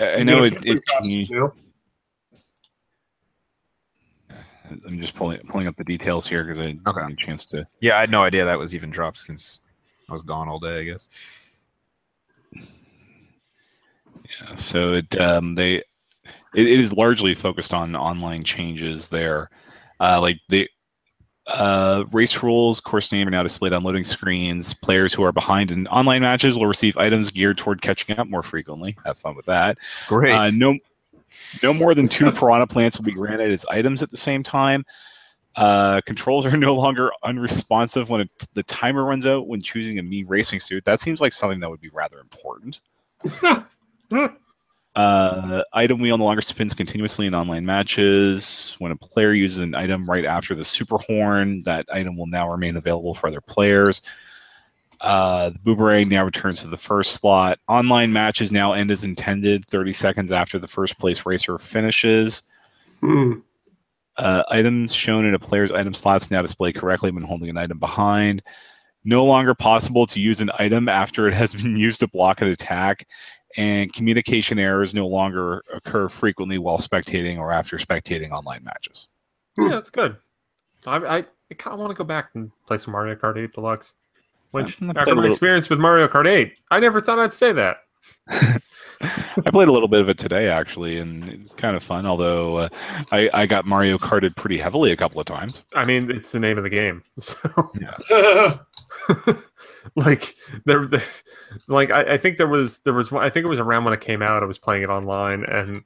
[0.00, 0.54] I know it.
[0.64, 1.52] it You know?
[4.86, 7.00] I'm just pulling pulling up the details here because I didn't Okay.
[7.00, 7.66] have a chance to.
[7.80, 9.60] Yeah, I had no idea that was even dropped since
[10.08, 10.80] I was gone all day.
[10.80, 11.08] I guess.
[12.54, 15.82] Yeah, so it um, they
[16.54, 19.50] it, it is largely focused on online changes there,
[20.00, 20.68] uh, like the
[21.46, 24.74] uh, race rules, course name are now displayed on loading screens.
[24.74, 28.42] Players who are behind in online matches will receive items geared toward catching up more
[28.42, 28.96] frequently.
[29.04, 29.78] Have fun with that.
[30.06, 30.32] Great.
[30.32, 30.78] Uh, no,
[31.62, 34.84] no more than two piranha plants will be granted as items at the same time.
[35.56, 40.02] Uh, controls are no longer unresponsive when it, the timer runs out when choosing a
[40.02, 40.84] me racing suit.
[40.84, 42.80] That seems like something that would be rather important.
[44.94, 48.76] Uh, item wheel no longer spins continuously in online matches.
[48.78, 52.50] When a player uses an item right after the super horn, that item will now
[52.50, 54.02] remain available for other players.
[55.00, 57.58] Uh, the boomerang now returns to the first slot.
[57.68, 62.42] Online matches now end as intended, 30 seconds after the first place racer finishes.
[63.00, 63.40] Hmm.
[64.16, 67.78] Uh, items shown in a player's item slots now display correctly when holding an item
[67.78, 68.42] behind.
[69.04, 72.48] No longer possible to use an item after it has been used to block an
[72.48, 73.08] attack,
[73.56, 79.08] and communication errors no longer occur frequently while spectating or after spectating online matches.
[79.58, 79.66] Hmm.
[79.66, 80.16] Yeah, that's good.
[80.86, 83.52] I I, I kind of want to go back and play some Mario Kart 8
[83.52, 83.94] Deluxe.
[84.52, 87.52] Which, Yeah, after my little- experience with Mario Kart 8, I never thought I'd say
[87.52, 87.78] that.
[88.30, 92.06] I played a little bit of it today, actually, and it was kind of fun.
[92.06, 92.68] Although uh,
[93.10, 95.62] I, I got Mario Karted pretty heavily a couple of times.
[95.74, 97.02] I mean, it's the name of the game.
[97.20, 99.32] So, Hmm.
[99.96, 101.02] like, there, there
[101.68, 104.00] like I, I think there was there was I think it was around when it
[104.00, 104.42] came out.
[104.42, 105.82] I was playing it online, and,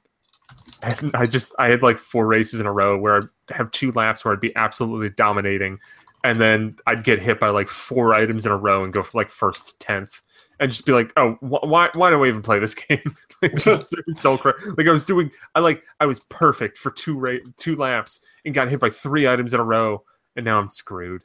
[0.81, 3.91] and I just I had like four races in a row where I'd have two
[3.91, 5.79] laps where I'd be absolutely dominating,
[6.23, 9.17] and then I'd get hit by like four items in a row and go for
[9.17, 10.21] like first to tenth,
[10.59, 13.15] and just be like, oh, wh- why why do I even play this game?
[13.41, 17.37] like, so cra- like I was doing, I like I was perfect for two ra-
[17.57, 20.03] two laps and got hit by three items in a row,
[20.35, 21.23] and now I'm screwed.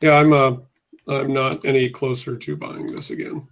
[0.00, 0.56] Yeah, I'm uh,
[1.08, 3.46] I'm not any closer to buying this again.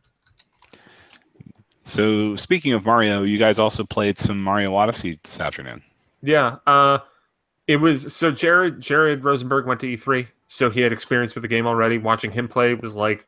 [1.84, 5.82] So, speaking of Mario, you guys also played some Mario Odyssey this afternoon.
[6.22, 6.98] Yeah, uh,
[7.66, 11.48] it was so Jared Jared Rosenberg went to E3, so he had experience with the
[11.48, 11.96] game already.
[11.98, 13.26] Watching him play was like,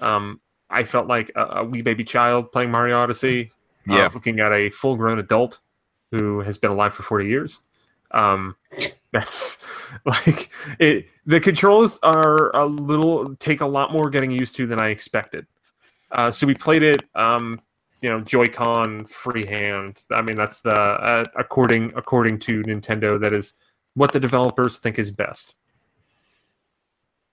[0.00, 0.40] um,
[0.70, 3.52] I felt like a, a wee baby child playing Mario Odyssey.
[3.90, 4.10] uh, Yeah.
[4.14, 5.58] looking at a full grown adult
[6.12, 7.58] who has been alive for forty years.
[8.12, 8.56] Um,
[9.12, 9.58] that's
[10.04, 11.06] like it.
[11.26, 15.46] The controls are a little take a lot more getting used to than I expected.
[16.10, 17.02] Uh, so we played it.
[17.14, 17.60] Um,
[18.02, 20.02] you know Joy-Con freehand.
[20.10, 23.54] I mean that's the uh, according according to Nintendo that is
[23.94, 25.54] what the developers think is best.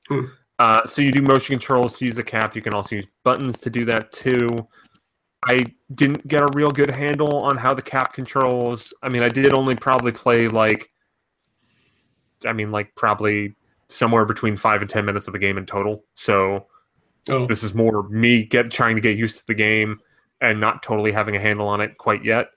[0.08, 0.26] Hmm.
[0.60, 2.56] Uh, so you do motion controls to use the cap.
[2.56, 4.68] You can also use buttons to do that too.
[5.48, 5.66] I
[5.96, 8.94] didn't get a real good handle on how the cap controls.
[9.02, 10.92] I mean, I did only probably play like,
[12.46, 13.56] I mean, like probably
[13.90, 16.04] somewhere between five and ten minutes of the game in total.
[16.14, 16.68] So
[17.28, 20.00] Oh, this is more me get trying to get used to the game
[20.42, 22.50] and not totally having a handle on it quite yet.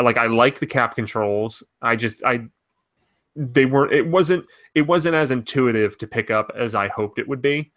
[0.00, 1.62] Like I like the cap controls.
[1.82, 2.40] I just I
[3.36, 7.28] they weren't it wasn't it wasn't as intuitive to pick up as I hoped it
[7.28, 7.72] would be.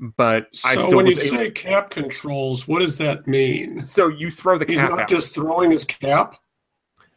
[0.00, 3.84] But I so still when you able, say cap controls, what does that mean?
[3.84, 5.08] so you throw the He's cap not out.
[5.08, 6.36] just throwing his cap.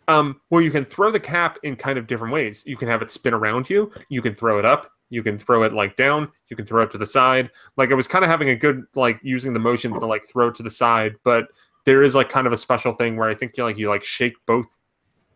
[0.08, 2.64] Um, well, you can throw the cap in kind of different ways.
[2.66, 3.92] You can have it spin around you.
[4.10, 4.92] You can throw it up.
[5.10, 6.30] You can throw it like down.
[6.50, 7.50] You can throw it to the side.
[7.78, 10.48] Like I was kind of having a good like using the motions to like throw
[10.50, 11.48] it to the side, but
[11.86, 14.04] there is like kind of a special thing where I think you like you like
[14.04, 14.68] shake both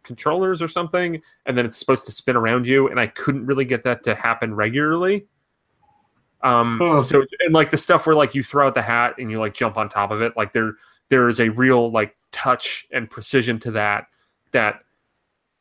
[0.03, 2.89] controllers or something, and then it's supposed to spin around you.
[2.89, 5.27] And I couldn't really get that to happen regularly.
[6.43, 7.01] Um, Huh.
[7.01, 9.53] so and like the stuff where like you throw out the hat and you like
[9.53, 10.75] jump on top of it, like there
[11.09, 14.07] there is a real like touch and precision to that
[14.51, 14.81] that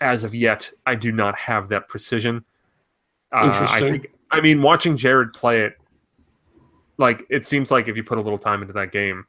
[0.01, 2.45] as of yet I do not have that precision.
[3.33, 3.93] Uh, I Interesting.
[3.93, 5.77] think I mean watching Jared play it,
[6.99, 9.25] like it seems like if you put a little time into that game,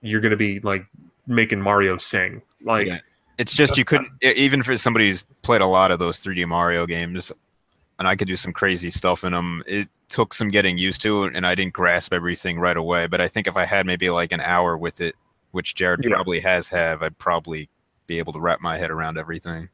[0.00, 0.86] you're gonna be like
[1.26, 2.42] making Mario sing.
[2.62, 2.98] Like Yeah.
[3.38, 6.86] It's just you couldn't even for somebody who's played a lot of those 3D Mario
[6.86, 7.32] games,
[7.98, 9.62] and I could do some crazy stuff in them.
[9.66, 13.06] It took some getting used to, and I didn't grasp everything right away.
[13.06, 15.16] But I think if I had maybe like an hour with it,
[15.52, 16.10] which Jared Yeah.
[16.14, 17.68] probably has have, I'd probably
[18.06, 19.68] be able to wrap my head around everything.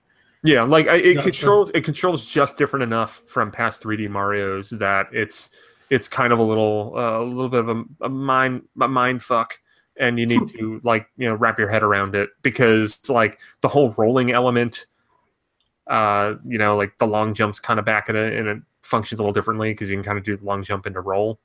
[0.45, 1.31] Yeah, like I, it Gotcha.
[1.31, 5.51] controls it controls just different enough from past 3D Mario's that it's
[5.91, 9.22] it's kind of a little uh, a little bit of a, a mind a mind
[9.22, 9.59] fuck,
[9.97, 13.68] and you need to like you know wrap your head around it because like the
[13.68, 14.87] whole rolling element,
[15.89, 19.18] uh, you know, like the long jumps kind of back at it and it functions
[19.18, 21.41] a little differently because you can kind of do the long jump into roll.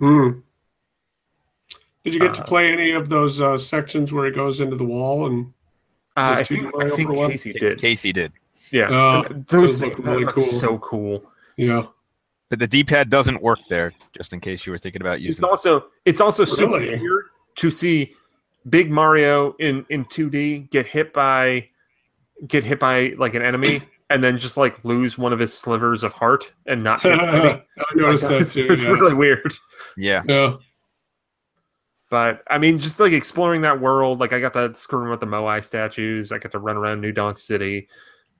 [0.00, 0.40] Hmm.
[2.04, 4.76] Did you get to Uh, play any of those uh, sections where it goes into
[4.76, 5.52] the wall and
[6.18, 7.30] Uh, I think, I think for a?
[7.30, 7.78] Casey did.
[7.80, 8.32] Casey did.
[8.70, 10.44] Yeah, And those those look really that look cool.
[10.44, 11.24] so cool.
[11.56, 11.86] Yeah.
[12.50, 15.44] But the D-pad doesn't work there, just in case you were thinking about using.
[15.44, 15.48] it.
[15.48, 17.24] also it's also super weird
[17.56, 18.12] to see
[18.68, 21.68] big Mario in in 2D get hit by
[22.46, 26.02] get hit by like an enemy and then just like lose one of his slivers
[26.04, 27.18] of heart and not get.
[27.20, 27.62] I
[27.94, 28.66] noticed Like, that it's, too.
[28.70, 28.88] it's Yeah.
[28.90, 29.52] really weird.
[29.96, 30.54] Yeah, yeah.
[32.10, 35.26] But I mean, just like exploring that world, like I got to screw with the
[35.26, 36.32] Moai statues.
[36.32, 37.88] I got to run around New Donk City.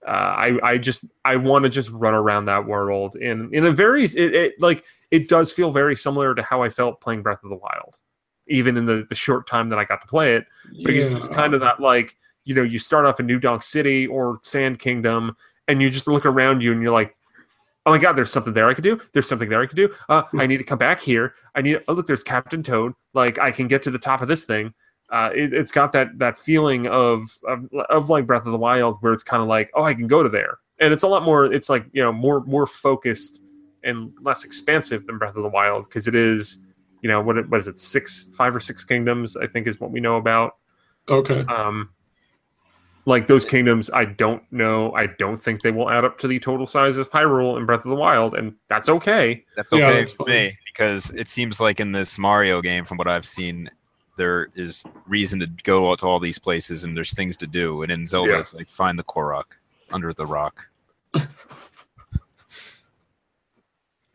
[0.06, 3.72] Uh, I I just I want to just run around that world in in a
[3.72, 7.42] very it, it like it does feel very similar to how I felt playing Breath
[7.44, 7.98] of the Wild,
[8.46, 10.46] even in the the short time that I got to play it.
[10.84, 14.06] Because it's kind of that like you know you start off in New Donk City
[14.06, 17.14] or Sand Kingdom, and you just look around you and you're like,
[17.86, 19.00] oh my god, there's something there I could do.
[19.12, 19.92] There's something there I could do.
[20.08, 21.34] Uh, I need to come back here.
[21.54, 21.80] I need.
[21.88, 22.92] Oh look, there's Captain Toad.
[23.14, 24.74] Like I can get to the top of this thing.
[25.10, 28.98] Uh, it, it's got that that feeling of, of of like Breath of the Wild,
[29.00, 31.22] where it's kind of like, oh, I can go to there, and it's a lot
[31.22, 31.50] more.
[31.50, 33.40] It's like you know more more focused
[33.84, 36.58] and less expansive than Breath of the Wild because it is,
[37.00, 39.36] you know, what what is it, six, five or six kingdoms?
[39.36, 40.56] I think is what we know about.
[41.08, 41.40] Okay.
[41.48, 41.90] Um,
[43.08, 44.92] like those kingdoms, I don't know.
[44.92, 47.84] I don't think they will add up to the total size of Hyrule and Breath
[47.86, 49.44] of the Wild, and that's okay.
[49.56, 50.34] that's Yeah, okay that's for fine.
[50.34, 53.70] me because it seems like in this Mario game, from what I've seen,
[54.16, 57.82] there is reason to go to all these places and there's things to do.
[57.82, 58.40] And in Zelda, Yeah.
[58.40, 59.44] it's like find the Korok
[59.90, 60.66] under the rock.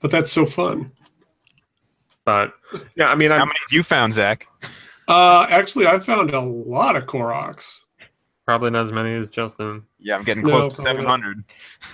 [0.01, 0.91] But that's so fun.
[2.25, 2.53] But
[2.95, 4.47] yeah, I mean, How I'm many have you found, Zach?
[5.07, 7.83] Uh, actually, I found a lot of Koroks.
[8.45, 9.83] Probably not as many as Justin.
[9.99, 11.19] Yeah, I'm getting No, close to probably not.
[11.21, 11.43] 700.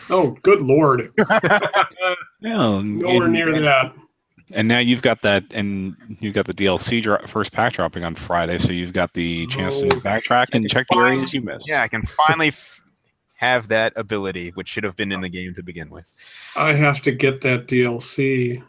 [0.09, 1.11] Oh, good lord!
[2.41, 3.93] Yeah, Nowhere and- near that.
[4.55, 8.15] And now you've got that, and you've got the DLC dro- first pack dropping on
[8.15, 9.99] Friday, so you've got the chance to Oh.
[9.99, 11.65] backtrack and check the areas you missed.
[11.67, 12.81] Yeah, I can finally f-
[13.37, 16.11] have that ability, which should have been in the game to begin with.
[16.57, 18.63] I have to get that DLC.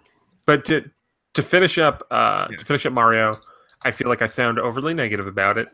[0.47, 0.91] But to
[1.33, 2.57] to finish up, uh, Yeah.
[2.59, 3.35] to finish up Mario,
[3.83, 5.69] I feel like I sound overly negative about it.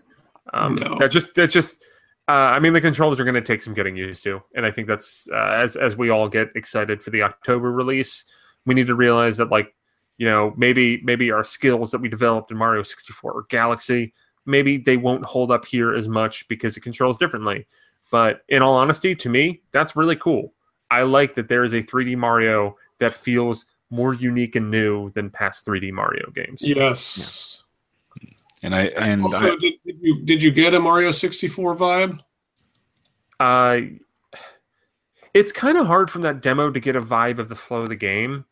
[0.54, 0.98] Um, No.
[1.00, 1.82] That just that just.
[2.28, 4.70] Uh, I mean, the controls are going to take some getting used to, and I
[4.70, 8.24] think that's uh, as as we all get excited for the October release,
[8.64, 9.74] we need to realize that like
[10.18, 14.12] you know maybe maybe our skills that we developed in Mario 64 or Galaxy
[14.46, 17.66] maybe they won't hold up here as much because it controls differently.
[18.10, 20.54] But in all honesty, to me, that's really cool.
[20.90, 25.30] I like that there is a 3D Mario that feels more unique and new than
[25.30, 26.62] past 3D Mario games.
[26.62, 27.55] Yes.
[28.62, 32.20] And I and Also, I, did, did you did you get a Mario 64 vibe?
[33.38, 33.80] Uh,
[35.34, 37.90] it's kind of hard from that demo to get a vibe of the flow of
[37.90, 38.46] the game.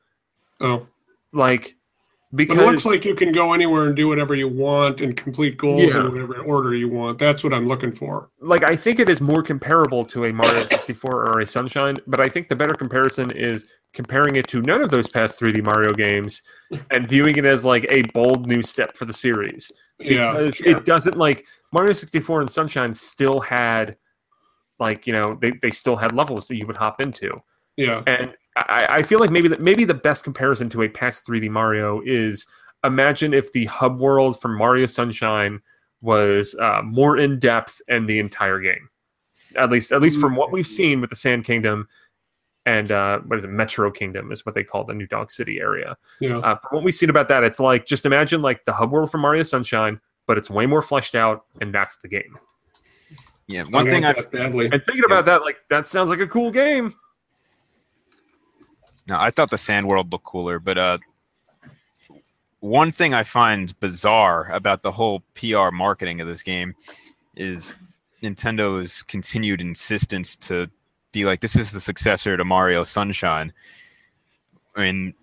[0.61, 0.87] Oh,
[1.33, 1.77] Like,
[2.31, 5.17] but because it looks like you can go anywhere and do whatever you want and
[5.17, 6.01] complete goals Yeah.
[6.07, 7.19] in whatever order you want.
[7.19, 8.29] That's what I'm looking for.
[8.41, 12.21] like I think it is more comparable to a Mario 64 or a Sunshine, but
[12.21, 15.93] I think the better comparison is comparing it to none of those past 3D Mario
[15.95, 16.43] games
[16.91, 19.73] and viewing it as like a bold new step for the series.
[19.99, 20.69] Yeah, Because sure.
[20.69, 23.97] it doesn't like Mario 64 and Sunshine still had
[24.79, 27.41] like, you know, they, they still had levels that you would hop into.
[27.77, 31.27] yeah, And I, I feel like maybe that maybe the best comparison to a past
[31.27, 32.47] 3D Mario is
[32.83, 35.61] imagine if the hub world from Mario Sunshine
[36.03, 38.89] was uh, more in depth in the entire game.
[39.57, 41.89] At least, at least from what we've seen with the Sand Kingdom
[42.67, 45.61] and uh, what is it, Metro Kingdom is what they call the New Donk City
[45.61, 45.97] area.
[46.21, 46.39] yeah.
[46.39, 49.11] Uh, from what we've seen about that, it's like just imagine like the hub world
[49.11, 52.39] from Mario Sunshine, but it's way more fleshed out, and that's the game.
[53.47, 54.71] Yeah, one thing want I've that badly.
[54.73, 56.95] And thinking about that, like that sounds like a cool game.
[59.07, 60.99] No, I thought the Sand World looked cooler, but uh,
[62.61, 66.75] one thing I find bizarre about the whole PR marketing of this game
[67.37, 67.77] is
[68.23, 70.71] Nintendo's continued insistence to
[71.15, 73.53] be like, this is the successor to Mario Sunshine.
[74.77, 75.15] And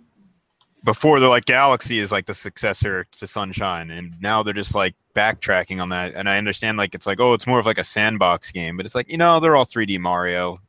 [0.84, 4.96] before they're like Galaxy is like the successor to Sunshine, and now they're just like
[5.14, 6.16] backtracking on that.
[6.16, 8.86] And I understand like it's like, oh, it's more of like a sandbox game, but
[8.86, 10.60] it's like, you know, they're all 3D Mario.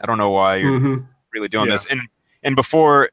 [0.00, 1.06] I don't know why you're Mhm.
[1.32, 1.72] really doing Yeah.
[1.74, 1.86] this.
[1.86, 2.00] And
[2.44, 3.10] and before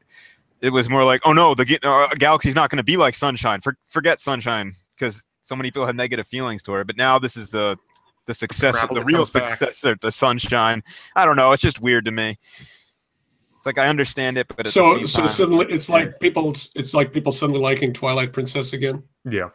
[0.62, 3.62] it was more like, oh no, the uh, Galaxy's not going to be like Sunshine.
[3.62, 6.88] For, forget Sunshine because so many people have negative feelings toward it.
[6.88, 7.78] But now this is the
[8.26, 9.48] the success, Gravel the real comes back.
[9.50, 10.84] successor to Sunshine.
[11.16, 11.52] I don't know.
[11.52, 12.38] It's just weird to me.
[12.58, 16.20] It's like I understand it, but at So, the same so time, suddenly it's like
[16.20, 16.52] people.
[16.76, 19.04] It's like people suddenly liking Twilight Princess again.
[19.30, 19.50] Yeah.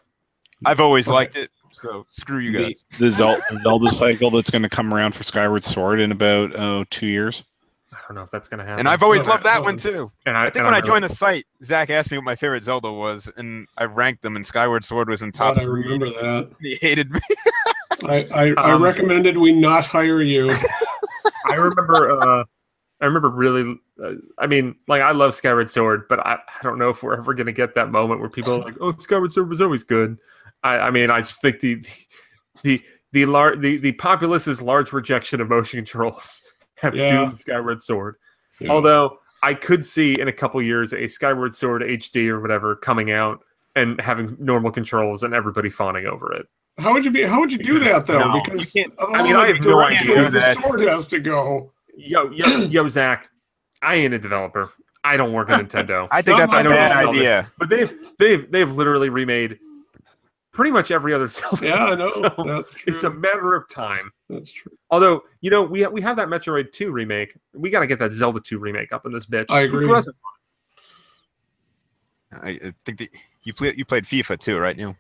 [0.65, 1.15] I've always Okay.
[1.15, 1.51] liked it.
[1.73, 2.85] So screw you the, guys.
[2.99, 6.85] the Zelda, Zelda cycle that's going to come around for Skyward Sword in about oh
[6.91, 7.45] two years.
[7.93, 8.81] I don't know if that's gonna happen.
[8.81, 9.65] And I've always No, loved that no.
[9.65, 10.11] one too.
[10.27, 12.25] and I, I think and when I'm I joined the site, Zach asked me what
[12.25, 15.63] my favorite Zelda was, and I ranked them, and Skyward Sword was in top God,
[15.63, 16.51] I remember that.
[16.61, 17.19] He hated me.
[18.05, 20.51] I, I, I Um, recommended we not hire you.
[21.51, 22.21] I remember.
[22.21, 22.45] Uh,
[23.01, 23.79] I remember really.
[24.03, 27.17] Uh, I mean, like I love Skyward Sword, but I, I don't know if we're
[27.17, 30.19] ever gonna get that moment where people are like, "Oh, Skyward Sword was always good."
[30.63, 31.85] I, I mean, I just think the
[32.63, 32.81] the
[33.13, 36.43] the lar- the the populace's large rejection of motion controls
[36.77, 37.11] have Yeah.
[37.11, 38.17] doomed Skyward Sword.
[38.61, 38.71] Yeah.
[38.71, 43.11] Although I could see in a couple years a Skyward Sword HD or whatever coming
[43.11, 43.41] out
[43.75, 46.47] and having normal controls and everybody fawning over it.
[46.81, 47.23] How would you be?
[47.23, 48.19] How would you do that though?
[48.33, 51.73] No, because can't- I mean, I the have no idea the sword has to go.
[51.97, 53.29] Yo, yo, yo, Zach,
[53.83, 54.71] I ain't a developer.
[55.05, 56.09] I don't work at Nintendo.
[56.13, 57.17] I think that's a my bad problem.
[57.17, 57.51] idea.
[57.59, 59.59] But they've they've they've literally remade
[60.53, 61.67] pretty much every other Zelda.
[61.67, 62.11] Yeah, I know.
[62.11, 62.95] So That's true.
[62.95, 64.11] it's a matter of time.
[64.29, 64.73] That's true.
[64.91, 67.35] Although you know we ha- we have that Metroid Two remake.
[67.55, 69.47] We got to get that Zelda Two remake up in this bitch.
[69.49, 69.81] I agree.
[69.87, 70.15] Progressive-
[72.33, 73.09] I, I think that
[73.43, 74.77] you play, you played FIFA too, right?
[74.77, 74.97] Neal?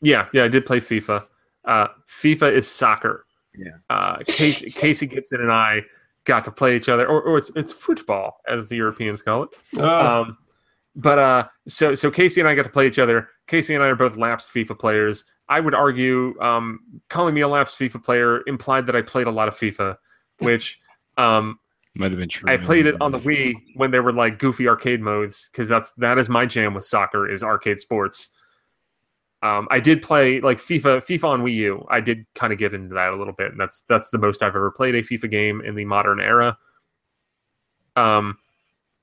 [0.00, 1.24] Yeah, yeah, I did play FIFA.
[1.64, 3.24] Uh, FIFA is soccer.
[3.56, 3.70] Yeah.
[3.88, 5.82] Uh, Casey, Casey Gibson and I
[6.24, 9.50] got to play each other, or, or it's it's football as the Europeans call it.
[9.78, 10.38] Ah, Um,
[10.94, 13.28] but uh, so so Casey and I got to play each other.
[13.46, 15.24] Casey and I are both lapsed FIFA players.
[15.48, 19.30] I would argue um, calling me a lapsed FIFA player implied that I played a
[19.30, 19.96] lot of FIFA,
[20.40, 20.78] which
[21.16, 21.58] um,
[21.94, 22.50] Might have been true.
[22.50, 25.92] I played it on the Wii when there were like goofy arcade modes because that's
[25.92, 28.30] that is my jam with soccer is arcade sports.
[29.46, 31.86] Um, I did play like FIFA FIFA on Wii U.
[31.88, 34.42] I did kind of get into that a little bit, and that's that's the most
[34.42, 36.58] I've ever played a FIFA game in the modern era.
[37.94, 38.38] Um,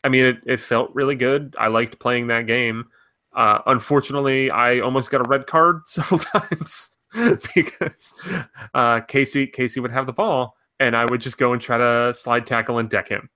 [0.03, 1.55] I mean, it, it felt really good.
[1.57, 2.89] I liked playing that game.
[3.33, 6.97] Uh, unfortunately, I almost got a red card several times
[7.55, 8.13] because
[8.73, 12.13] uh, Casey Casey would have the ball, and I would just go and try to
[12.13, 13.29] slide tackle and deck him.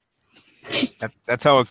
[1.00, 1.66] That, that's how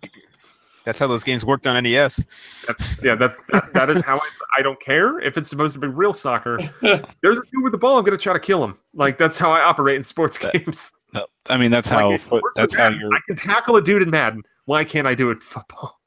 [0.87, 2.65] that's how those games worked on NES.
[2.67, 4.29] That's, yeah, that, that that is how I,
[4.59, 6.59] I don't care if it's supposed to be real soccer.
[6.81, 7.99] There's a dude with the ball.
[7.99, 8.79] I'm gonna try to kill him.
[8.95, 10.93] Like that's how I operate in sports That- games.
[11.13, 13.13] No, I mean, that's how it foot, that's how you're.
[13.15, 14.43] I can tackle a dude in Madden.
[14.65, 15.99] Why can't I do it in football?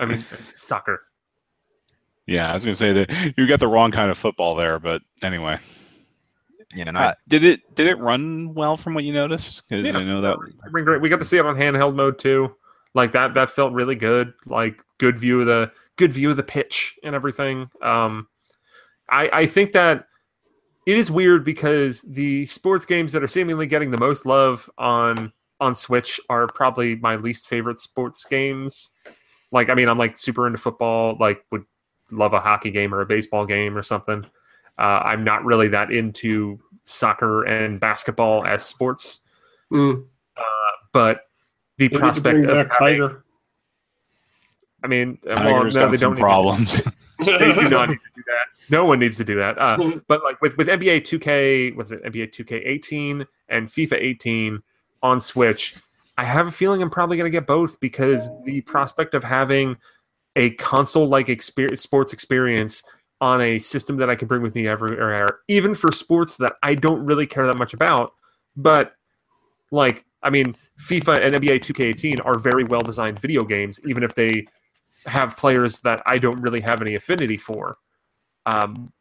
[0.00, 0.24] I mean,
[0.54, 1.02] soccer.
[2.26, 5.02] Yeah, I was gonna say that you got the wrong kind of football there, but
[5.22, 5.58] anyway.
[6.74, 9.66] Yeah, and I, Uh, did it did it run well from what you noticed?
[9.68, 9.96] Because Yeah.
[9.98, 11.00] I know that I mean, great.
[11.00, 12.54] We got to see it on handheld mode too.
[12.94, 14.32] Like that, that felt really good.
[14.46, 17.70] Like good view of the good view of the pitch and everything.
[17.82, 18.28] Um,
[19.10, 20.06] I I think that
[20.86, 25.32] it is weird because the sports games that are seemingly getting the most love on
[25.60, 28.90] on Switch are probably my least favorite sports games.
[29.50, 31.16] Like, I mean, I'm like super into football.
[31.18, 31.64] Like, would
[32.10, 34.24] love a hockey game or a baseball game or something.
[34.78, 39.26] Uh, I'm not really that into soccer and basketball as sports
[39.70, 40.04] mm,
[40.92, 41.27] but
[41.78, 43.24] the they prospect bring of back having, Tiger.
[44.82, 46.80] I mean, uh, well, no, they don't need problems.
[46.82, 48.70] To, they do not need to do that.
[48.70, 49.58] No one needs to do that.
[49.58, 52.04] Uh, but like with with NBA 2K, what's it?
[52.04, 54.62] NBA 2K18 and FIFA 18
[55.02, 55.76] on Switch,
[56.16, 59.76] I have a feeling I'm probably going to get both because the prospect of having
[60.36, 62.84] a console-like experience, sports experience
[63.20, 66.76] on a system that I can bring with me everywhere, even for sports that I
[66.76, 68.12] don't really care that much about,
[68.56, 68.92] but
[69.70, 74.14] like I mean, FIFA and NBA 2K18 are very well designed video games, even if
[74.14, 74.46] they
[75.06, 77.78] have players that I don't really have any affinity for.
[78.46, 78.92] Um,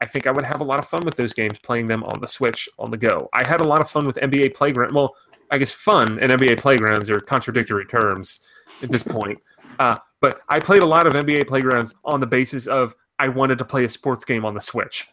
[0.00, 2.20] I think I would have a lot of fun with those games playing them on
[2.20, 3.28] the Switch on the go.
[3.32, 4.94] I had a lot of fun with NBA Playground.
[4.94, 5.14] Well,
[5.50, 8.40] I guess fun and NBA Playgrounds are contradictory terms
[8.82, 9.38] at this point.
[9.78, 13.56] Uh, but I played a lot of NBA Playgrounds on the basis of I wanted
[13.56, 15.08] to play a sports game on the Switch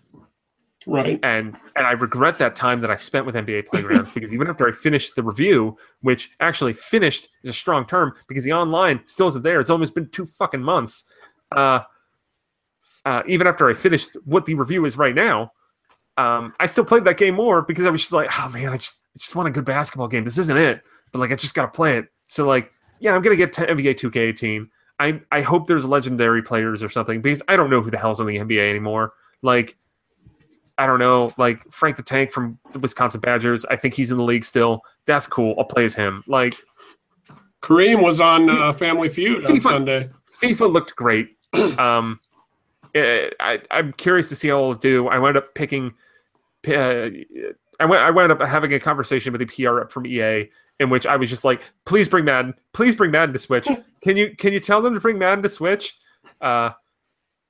[0.90, 1.20] Right.
[1.24, 4.68] and and I regret that time that I spent with NBA Playgrounds because even after
[4.68, 9.28] I finished the review, which actually finished is a strong term because the online still
[9.28, 9.60] isn't there.
[9.60, 11.04] It's almost been two fucking months.
[11.52, 11.82] Uh,
[13.06, 15.52] uh, even after I finished what the review is right now,
[16.18, 18.78] um, I still played that game more because I was just like, oh man, I
[18.78, 20.26] just I just want a good basketball game.
[20.26, 20.82] This isn't it,
[21.12, 22.06] but like I just gotta play it.
[22.28, 24.68] So like, yeah, I'm gonna get to NBA 2K18.
[25.00, 28.20] I I hope there's legendary players or something because I don't know who the hell's
[28.20, 29.14] in the NBA anymore.
[29.44, 29.78] Like.
[30.80, 33.66] I don't know, like Frank the Tank from the Wisconsin Badgers.
[33.66, 34.82] I think he's in the league still.
[35.06, 35.54] That's cool.
[35.58, 36.24] I'll play as him.
[36.26, 36.56] Like
[37.62, 39.62] Kareem was on uh, Family Feud on FIFA.
[39.62, 40.10] Sunday.
[40.42, 41.36] FIFA looked great.
[41.78, 42.22] um,
[42.96, 45.10] eh, I, I'm curious to see how it'll do.
[45.10, 45.94] I wound up picking.
[46.66, 47.10] Uh,
[47.82, 48.02] I went.
[48.02, 50.50] I wound up having a conversation with the PR rep from EA
[50.80, 52.54] in which I was just like, "Please bring Madden.
[52.72, 53.68] Please bring Madden to Switch.
[54.02, 55.98] Can you can you tell them to bring Madden to Switch?"
[56.40, 56.70] Uh,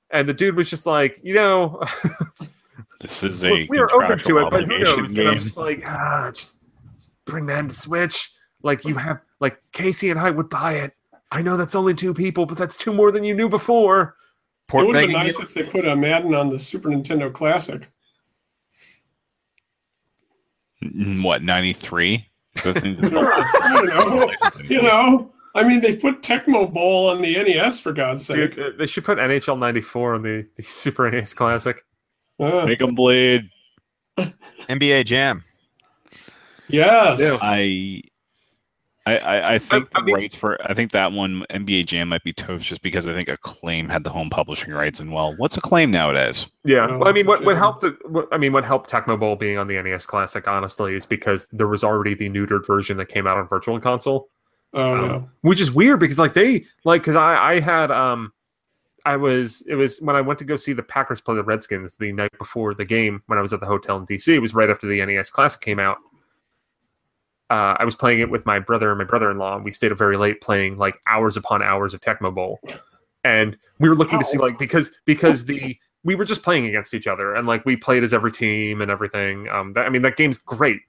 [0.09, 1.84] and the dude was just like, "You know,
[2.99, 5.36] this is a we are open to it, but who obligation knows?" And I was
[5.36, 5.39] game.
[5.39, 6.59] just like, "Ah, just,
[6.99, 8.32] just bring Madden to Switch.
[8.61, 10.93] Like you have, like Casey and I would buy it.
[11.32, 14.15] I know that's only two people, but that's two more than you knew before."
[14.71, 17.89] It would have been nice if they put a Madden on the Super Nintendo Classic.
[20.82, 22.27] What ninety three?
[22.63, 24.32] Those I don't know.
[24.65, 28.55] You know, I mean, they put Tecmo Bowl on the NES for God's sake.
[28.55, 31.84] Dude, they should put NHL '94 on the, the Super NES Classic.
[32.39, 33.49] Uh, Make them bleed.
[34.17, 35.43] NBA Jam.
[36.67, 37.19] yes.
[37.19, 37.37] Yeah.
[37.41, 38.01] I.
[39.05, 42.09] I, I, I think I the mean- rights for I think that one NBA Jam
[42.09, 45.33] might be toast just because I think Acclaim had the home publishing rights and well
[45.37, 46.47] what's Acclaim nowadays?
[46.63, 47.81] Yeah, Oh, well, I mean, what, what helped?
[47.81, 51.05] The, what, I mean, what helped Tecmo Bowl being on the NES Classic, honestly, is
[51.07, 54.29] because there was already the neutered version that came out on Virtual Console.
[54.73, 55.29] Oh Um, no.
[55.41, 58.31] which is weird because like they like because I I had um
[59.05, 61.97] I was it was when I went to go see the Packers play the Redskins
[61.97, 64.27] the night before the game when I was at the hotel in DC.
[64.27, 65.97] It was right after the NES Classic came out.
[67.49, 69.97] Uh, I was playing it with my brother and my brother-in-law, and we stayed up
[69.97, 72.59] very late playing like hours upon hours of Tecmo Bowl,
[73.23, 76.93] and we were looking to see like because because the we were just playing against
[76.93, 79.49] each other, and like we played as every team and everything.
[79.49, 80.81] Um, that, I mean that game's great.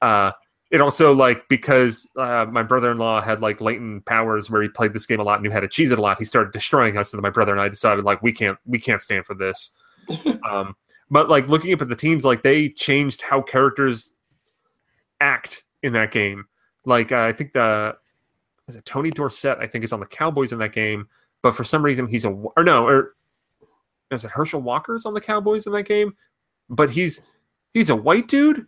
[0.00, 0.32] Uh,
[0.72, 5.06] it also like because uh, my brother-in-law had like latent powers where he played this
[5.06, 7.12] game a lot and knew how to cheese it a lot he started destroying us
[7.12, 9.70] and then my brother and i decided like we can't we can't stand for this.
[10.50, 10.74] Um,
[11.10, 14.14] but like looking up at the teams like they changed how characters
[15.20, 16.46] act in that game.
[16.84, 17.96] Like uh, i think the
[18.66, 21.06] is it tony dorsett i think is on the cowboys in that game
[21.42, 23.14] but for some reason he's a or no or
[24.12, 26.14] is it herschel walker's on the cowboys in that game?
[26.68, 27.22] But he's
[27.72, 28.66] he's a white dude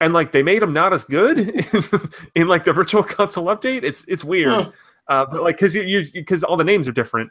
[0.00, 1.38] and like they made him not as good
[2.34, 4.70] in, like the virtual console update it's it's weird Huh.
[5.08, 7.30] uh, but like because you you because all the names are different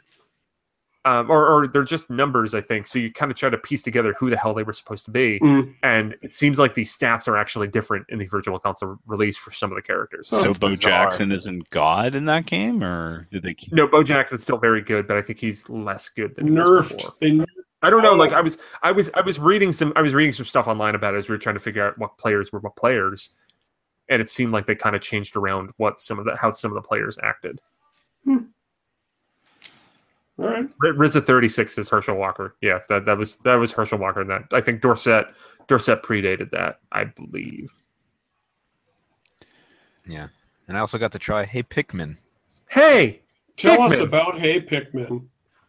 [1.04, 3.84] um, or, or they're just numbers i think so you kind of try to piece
[3.84, 5.74] together who the hell they were supposed to be Mm.
[5.84, 9.52] and it seems like the stats are actually different in the virtual console release for
[9.52, 11.10] some of the characters so that's Bo bizarre.
[11.10, 13.54] Jackson isn't God in that game, or did they?
[13.54, 13.74] Keep...
[13.74, 16.88] no bo jackson's still very good but i think he's less good than he was
[16.92, 17.10] before.
[17.12, 17.18] Nerfed.
[17.20, 17.44] They nerfed.
[17.86, 18.14] I don't know.
[18.14, 18.16] Oh.
[18.16, 20.94] Like I was, I was, I was reading some, I was reading some stuff online
[20.94, 23.30] about it as we were trying to figure out what players were what players,
[24.08, 26.72] and it seemed like they kind of changed around what some of the how some
[26.72, 27.60] of the players acted.
[28.24, 28.38] Hmm.
[30.38, 30.68] All right.
[30.84, 32.56] R- RZA thirty six is Herschel Walker.
[32.60, 34.20] Yeah, that that was that was Herschel Walker.
[34.20, 35.28] And that I think Dorsett
[35.68, 36.80] Dorsett predated that.
[36.90, 37.72] I believe.
[40.06, 40.28] Yeah.
[40.68, 42.16] And I also got to try Hey Pikmin.
[42.68, 43.22] Hey,
[43.56, 45.26] Tell us about Hey Pikmin.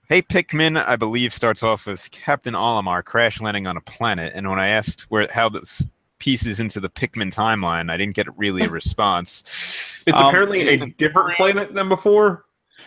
[0.10, 4.32] Hey Pikmin, I believe, starts off with Captain Olimar crash landing on a planet.
[4.36, 5.86] And when I asked where how this
[6.20, 10.04] pieces into the Pikmin timeline, I didn't get really a response.
[10.08, 12.46] it's Um, apparently a different planet than before.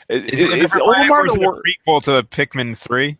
[0.09, 1.63] Is, Is it is different planet or Olimar the it a wor-
[1.99, 3.17] prequel to Pikmin 3?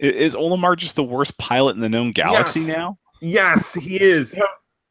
[0.00, 2.68] is Olimar just the worst pilot in the known galaxy Yes.
[2.76, 2.98] now?
[3.20, 4.34] Yes, he is.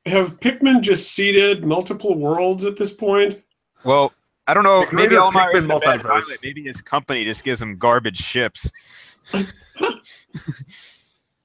[0.05, 3.43] Have Pikmin just seeded multiple worlds at this point?
[3.83, 4.13] Well,
[4.47, 4.85] I don't know.
[4.91, 6.01] Maybe greater is multiverse.
[6.01, 6.39] pilot.
[6.43, 8.69] Maybe his company just gives him garbage ships.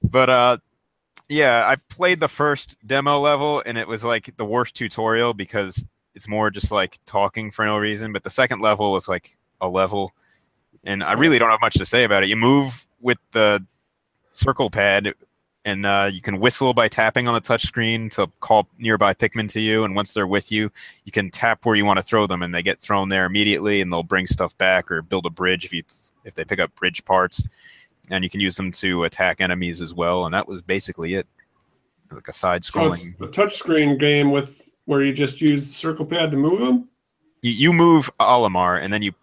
[0.03, 0.57] but uh,
[1.29, 5.87] yeah, I played the first demo level, and it was like the worst tutorial because
[6.13, 8.11] it's more just like talking for no reason.
[8.11, 10.11] But the second level was like a level,
[10.83, 12.29] and I really don't have much to say about it.
[12.29, 13.65] You move with the
[14.27, 15.13] circle pad.
[15.65, 19.59] And uh, you can whistle by tapping on the touchscreen to call nearby Pikmin to
[19.59, 19.83] you.
[19.83, 20.71] And once they're with you,
[21.03, 23.81] you can tap where you want to throw them and they get thrown there immediately
[23.81, 25.83] and they'll bring stuff back or build a bridge if you
[26.25, 27.43] if they pick up bridge parts
[28.09, 31.27] and you can use them to attack enemies as well and that was basically it
[32.11, 36.05] like a side So scrolling a touchscreen game with where you just use the circle
[36.05, 36.89] pad to move them.
[37.41, 39.13] you, you move Olimar and then you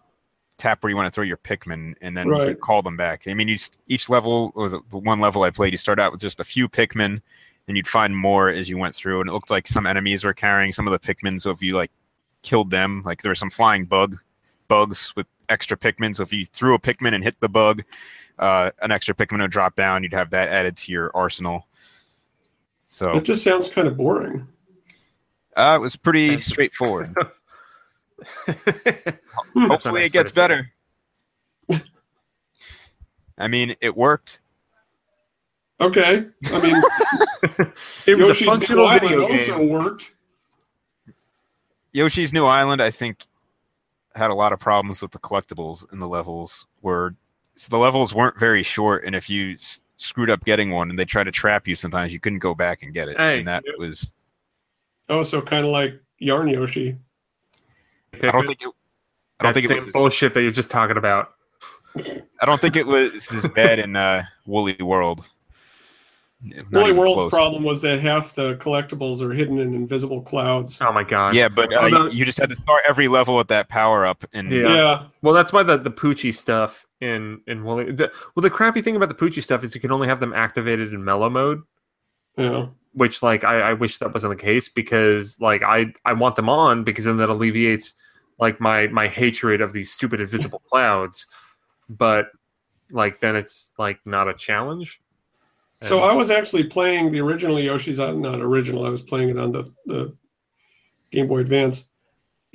[0.57, 2.59] tap where you want to throw your Pikmin and then you Right.
[2.59, 3.27] call them back.
[3.27, 5.99] I mean, you s- each level or the, the one level I played, you start
[5.99, 7.21] out with just a few Pikmin,
[7.67, 9.21] and you'd find more as you went through.
[9.21, 11.39] And it looked like some enemies were carrying some of the Pikmin.
[11.41, 11.91] So if you like
[12.41, 14.15] killed them, like there were some flying bug
[14.67, 16.15] bugs with extra Pikmin.
[16.15, 17.83] So if you threw a Pikmin and hit the bug,
[18.39, 20.03] uh, an extra Pikmin would drop down.
[20.03, 21.67] You'd have that added to your arsenal.
[22.87, 24.47] So It just sounds kind of boring.
[25.55, 27.13] uh, it was pretty straightforward.
[29.53, 29.67] Hmm.
[29.67, 30.71] Hopefully, it gets better.
[33.37, 34.39] I mean, it worked.
[35.79, 36.25] Okay.
[36.51, 36.81] I mean,
[38.07, 39.69] It was Yoshi's a New functional Island video also game.
[39.69, 40.15] worked.
[41.93, 43.23] Yoshi's New Island, I think,
[44.15, 46.65] had a lot of problems with the collectibles in the levels.
[46.81, 47.13] Where
[47.53, 50.97] so the levels weren't very short, and if you s- screwed up getting one, and
[50.97, 53.47] they tried to trap you, sometimes you couldn't go back and get it, Hey, and
[53.47, 53.75] that yep.
[53.77, 54.13] was.
[55.09, 56.97] Oh, so kind of like Yarn Yoshi.
[58.13, 58.67] I don't think it.
[59.39, 59.91] I don't That think it was.
[59.93, 61.33] bullshit that you're just talking about.
[61.95, 65.25] I don't think it was as bad in uh, Woolly World.
[66.41, 67.31] Not Woolly World's close.
[67.31, 70.79] problem was that half the collectibles are hidden in invisible clouds.
[70.81, 71.33] Oh my god.
[71.33, 74.23] Yeah, but uh, Although- you just had to start every level with that power up,
[74.33, 74.67] and Yeah.
[74.73, 75.03] Yeah.
[75.23, 77.91] Well, that's why the the Poochy stuff in in Woolly.
[77.91, 80.31] The, well, the crappy thing about the Poochy stuff is you can only have them
[80.33, 81.63] activated in mellow mode.
[82.37, 82.67] Yeah.
[82.97, 86.49] Which like I, I wish that wasn't the case because like I I want them
[86.49, 87.91] on because then that alleviates
[88.39, 91.27] like my my hatred of these stupid invisible clouds,
[91.87, 92.29] but
[92.89, 94.99] like then it's like not a challenge.
[95.83, 98.83] So And- I was actually playing the original Yoshi's on not original.
[98.83, 100.15] I was playing it on the, the
[101.11, 101.89] Game Boy Advance,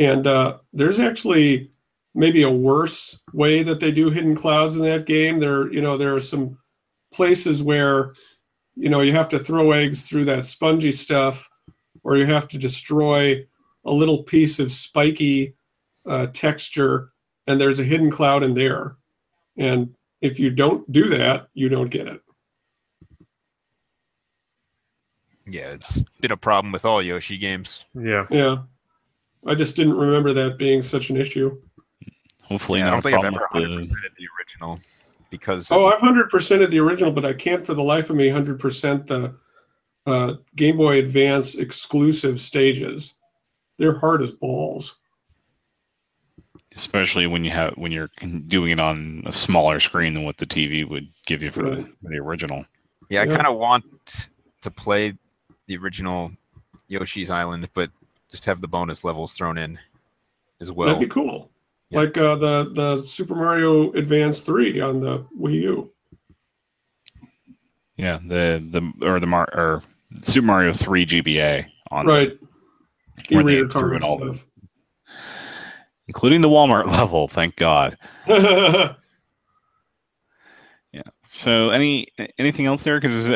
[0.00, 1.70] and uh, there's actually
[2.14, 5.38] maybe a worse way that they do hidden clouds in that game.
[5.38, 6.58] There, you know, there are some
[7.12, 8.14] places where
[8.76, 11.48] you know you have to throw eggs through that spongy stuff,
[12.02, 13.46] or you have to destroy
[13.84, 15.54] a little piece of spiky
[16.06, 17.12] uh, texture,
[17.46, 18.96] and there's a hidden cloud in there.
[19.56, 22.20] And if you don't do that, you don't get it.
[25.46, 27.84] Yeah, it's been a problem with all Yoshi games.
[27.94, 28.26] yeah.
[28.30, 28.58] Yeah.
[29.44, 31.60] I just didn't remember that being such an issue.
[32.44, 34.78] Hopefully, Yeah, I don't a think I've ever with 100 the- the original
[35.32, 38.14] because Oh, I've hundred percent of the original, but I can't for the life of
[38.16, 39.34] me hundred percent the
[40.06, 43.14] uh, Game Boy Advance exclusive stages.
[43.78, 44.98] They're hard as balls.
[46.74, 48.08] especially when you have when you're
[48.46, 51.70] doing it on a smaller screen than what the TV would give you for the,
[51.76, 51.86] Right.
[52.02, 52.64] for the original.
[53.10, 53.34] yeah, I Yeah.
[53.36, 54.30] kind of want
[54.62, 55.12] to play
[55.66, 56.32] the original
[56.88, 57.90] Yoshi's Island, but
[58.30, 59.78] just have the bonus levels thrown in
[60.60, 60.88] as well.
[60.88, 61.50] That'd be cool.
[61.92, 61.98] Yeah.
[61.98, 65.92] Like uh, the the Super Mario Advance three on the Wii U.
[67.96, 69.82] Yeah, the the or the Mar or
[70.22, 72.32] Super Mario Three GBA on Right.
[73.28, 74.42] Where they E-reader threw card in all the-
[76.08, 77.28] including the Walmart level.
[77.28, 77.96] Thank God.
[80.92, 81.02] Yeah.
[81.26, 83.00] So any anything else there?
[83.00, 83.30] Because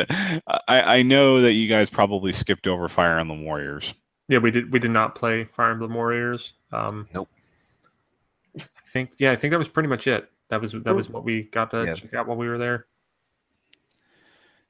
[0.68, 3.94] I I know that you guys probably skipped over Fire Emblem Warriors.
[4.28, 4.70] Yeah, we did.
[4.72, 6.52] We did not play Fire Emblem Warriors.
[6.72, 7.30] Um, Nope.
[8.86, 9.10] I think.
[9.18, 10.30] Yeah, I think that was pretty much it.
[10.48, 11.94] That was that was what we got to Yeah.
[11.94, 12.86] check out while we were there.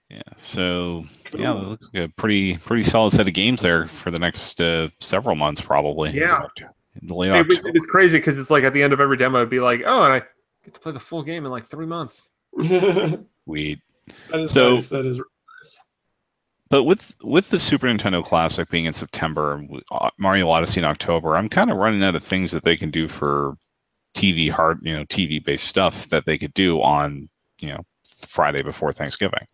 [0.08, 0.22] Yeah.
[0.36, 1.04] So
[1.36, 4.60] yeah, it looks like a pretty pretty solid set of games there for the next
[4.60, 6.10] uh, several months probably.
[6.12, 6.42] Yeah.
[7.00, 9.00] In the late It, was- it was crazy because it's like at the end of
[9.00, 10.22] every demo, it'd be like, oh, and I
[10.64, 12.30] get to play the full game in like three months.
[12.56, 13.82] that We
[14.32, 14.88] is So- nice.
[14.90, 15.20] That is
[16.70, 21.36] But with with the Super Nintendo Classic being in September, uh, Mario Odyssey in October,
[21.36, 23.56] I'm kind of running out of things that they can do for
[24.16, 27.28] TV hard, you know, TV based stuff that they could do on,
[27.60, 27.84] you know,
[28.26, 29.46] Friday before Thanksgiving,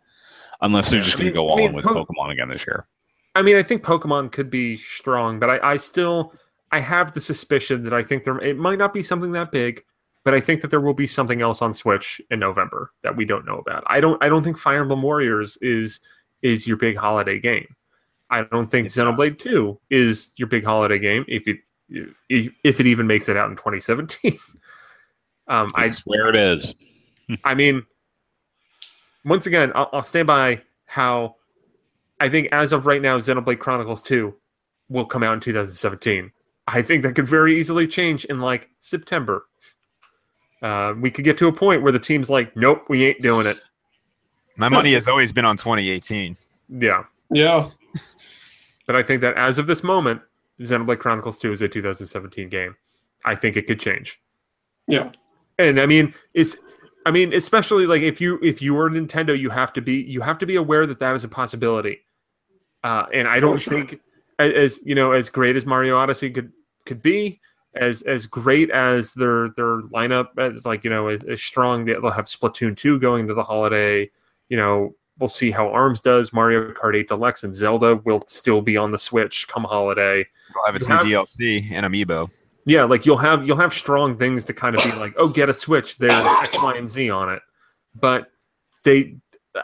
[0.61, 2.67] unless they're just going to go I all mean, in with Po- Pokemon again this
[2.67, 2.87] year.
[3.35, 6.35] I mean, I think Pokemon could be strong, but I, I still
[6.71, 9.83] I have the suspicion that I think there it might not be something that big,
[10.25, 13.25] but I think that there will be something else on Switch in November that we
[13.25, 13.85] don't know about.
[13.87, 16.01] I don't I don't think Fire Emblem Warriors is
[16.43, 17.75] is your big holiday game.
[18.31, 19.17] I don't think It's not.
[19.17, 21.59] Xenoblade Two is your big holiday game if it
[22.29, 24.39] if it even makes it out in 2017.
[25.49, 26.74] um, I I swear it is.
[27.45, 27.84] I mean,
[29.24, 31.36] once again, I'll, I'll stand by how
[32.20, 34.34] I think as of right now, Xenoblade Chronicles 2
[34.88, 36.30] will come out in 2017.
[36.68, 39.47] I think that could very easily change in like September.
[40.62, 43.47] Uh, we could get to a point where the team's like, nope, we ain't doing
[43.47, 43.59] it.
[44.57, 46.36] My money has always been on 2018.
[46.68, 47.05] Yeah.
[47.30, 47.68] yeah.
[48.84, 50.20] But I think that as of this moment,
[50.61, 52.74] Xenoblade Chronicles 2 is a 2017 game.
[53.24, 54.20] I think it could change.
[54.88, 55.12] Yeah.
[55.63, 56.57] And I mean, it's
[57.07, 60.21] I mean, especially like if you if you are Nintendo, you have to be you
[60.21, 62.01] have to be aware that that is a possibility.
[62.85, 63.75] Uh, and I don't Oh, sure.
[63.85, 64.01] think
[64.39, 66.53] as you know as great as Mario Odyssey could
[66.87, 67.41] could be,
[67.75, 72.11] as as great as their their lineup as like you know as, as strong they'll
[72.11, 74.11] have Splatoon two going to the holiday.
[74.49, 76.33] You know, we'll see how Arms does.
[76.33, 80.27] Mario Kart 8 Deluxe and Zelda will still be on the Switch come holiday.
[80.55, 82.31] We'll have its new DLC and amiibo.
[82.65, 85.49] Yeah, like you'll have you'll have strong things to kind of be like, oh, get
[85.49, 85.99] a Switch.
[85.99, 87.43] There's X, Y, and Z on it.
[87.95, 88.31] But
[88.85, 89.17] they,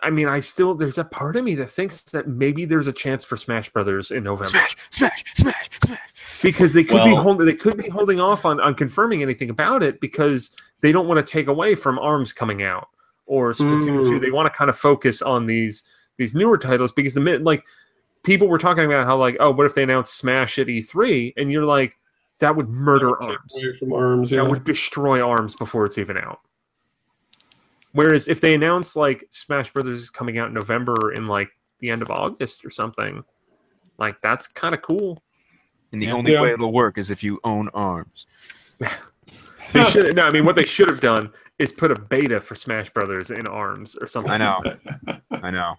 [0.02, 2.92] I mean, I still there's a part of me that thinks that maybe there's a
[2.92, 6.42] chance for Smash Brothers in November Smash, smash, smash, smash.
[6.42, 9.82] because they could be holding they could be holding off on on confirming anything about
[9.82, 12.88] it because they don't want to take away from Arms coming out
[13.26, 14.08] or Splatoon Mm.
[14.08, 14.18] two.
[14.18, 15.84] They want to kind of focus on these
[16.16, 17.62] these newer titles because the minute like
[18.24, 21.50] people were talking about how like oh what if they announce Smash at E3 and
[21.52, 21.96] you're like
[22.40, 24.32] that would murder Take Arms away from arms.
[24.32, 24.42] Yeah.
[24.44, 26.40] that would destroy arms before it's even out.
[27.92, 31.48] Whereas if they announce like Smash Brothers is coming out in November in like
[31.80, 33.24] the end of August or something,
[33.98, 35.22] like that's kind of cool.
[35.92, 36.12] And the Yeah.
[36.14, 36.42] only Yeah.
[36.42, 38.26] way it'll work is if you own arms.
[39.74, 42.54] They should no, I mean what they should have done is put a beta for
[42.54, 44.32] Smash Brothers in arms or something.
[44.32, 44.60] I know.
[45.30, 45.74] I know.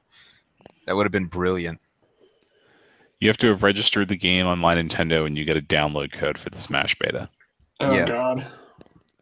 [0.85, 1.79] That would have been brilliant.
[3.19, 6.11] You have to have registered the game on My Nintendo, and you get a download
[6.11, 7.29] code for the Smash beta.
[7.81, 8.05] oh Yeah.
[8.05, 8.47] God.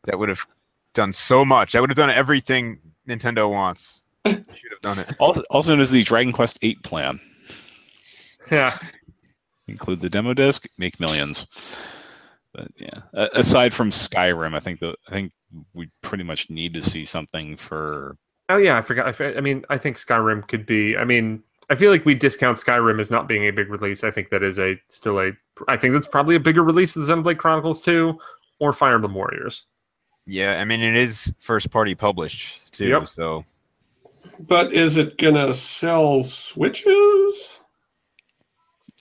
[0.06, 0.45] That would have
[0.93, 1.72] done so much.
[1.72, 4.04] That would have done everything Nintendo wants.
[4.26, 4.38] Should
[4.72, 5.10] have done it.
[5.20, 7.20] Also, also known as the Dragon Quest VIII plan.
[8.52, 8.78] Yeah.
[9.68, 11.48] include the demo disc, make millions.
[12.54, 15.32] But yeah, A- aside from Skyrim, I think the I think
[15.74, 18.16] we pretty much need to see something for.
[18.50, 19.20] Oh yeah, I forgot.
[19.22, 20.95] I mean, I think Skyrim could be.
[20.98, 24.03] I mean, I feel like we discount Skyrim as not being a big release.
[24.03, 25.32] I think that is a still a.
[25.68, 28.20] I think that's probably a bigger release than Xenoblade Chronicles Two
[28.59, 29.65] or Fire Emblem Warriors.
[30.26, 32.88] Yeah, I mean it is first party published too.
[32.88, 33.07] Yep.
[33.07, 33.45] So
[34.39, 37.59] But is it gonna sell switches?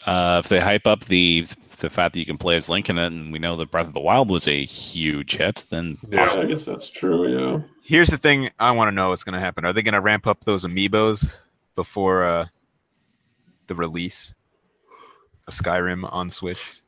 [0.07, 1.47] Uh, if they hype up the
[1.79, 3.87] the fact that you can play as Link in it, and we know that Breath
[3.89, 6.25] of the Wild was a huge hit, then Yeah.
[6.33, 7.29] I guess that's true.
[7.29, 7.61] Yeah.
[7.85, 9.65] here's the thing: I want to know what's going to happen.
[9.67, 11.39] Are they going to ramp up those amiibos
[11.77, 12.47] before uh,
[13.69, 14.35] the release
[15.47, 16.81] of Skyrim on Switch?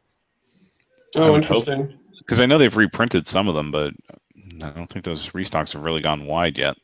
[1.17, 1.97] Oh, interesting.
[2.19, 3.95] because I know they've reprinted some of them, but
[4.63, 6.77] I don't think those restocks have really gone wide yet.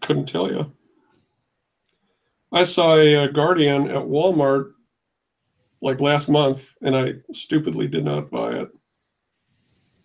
[0.00, 0.72] Couldn't tell you.
[2.52, 4.72] I saw a, uh Guardian at Walmart
[5.82, 8.68] like last month, and I stupidly did not buy it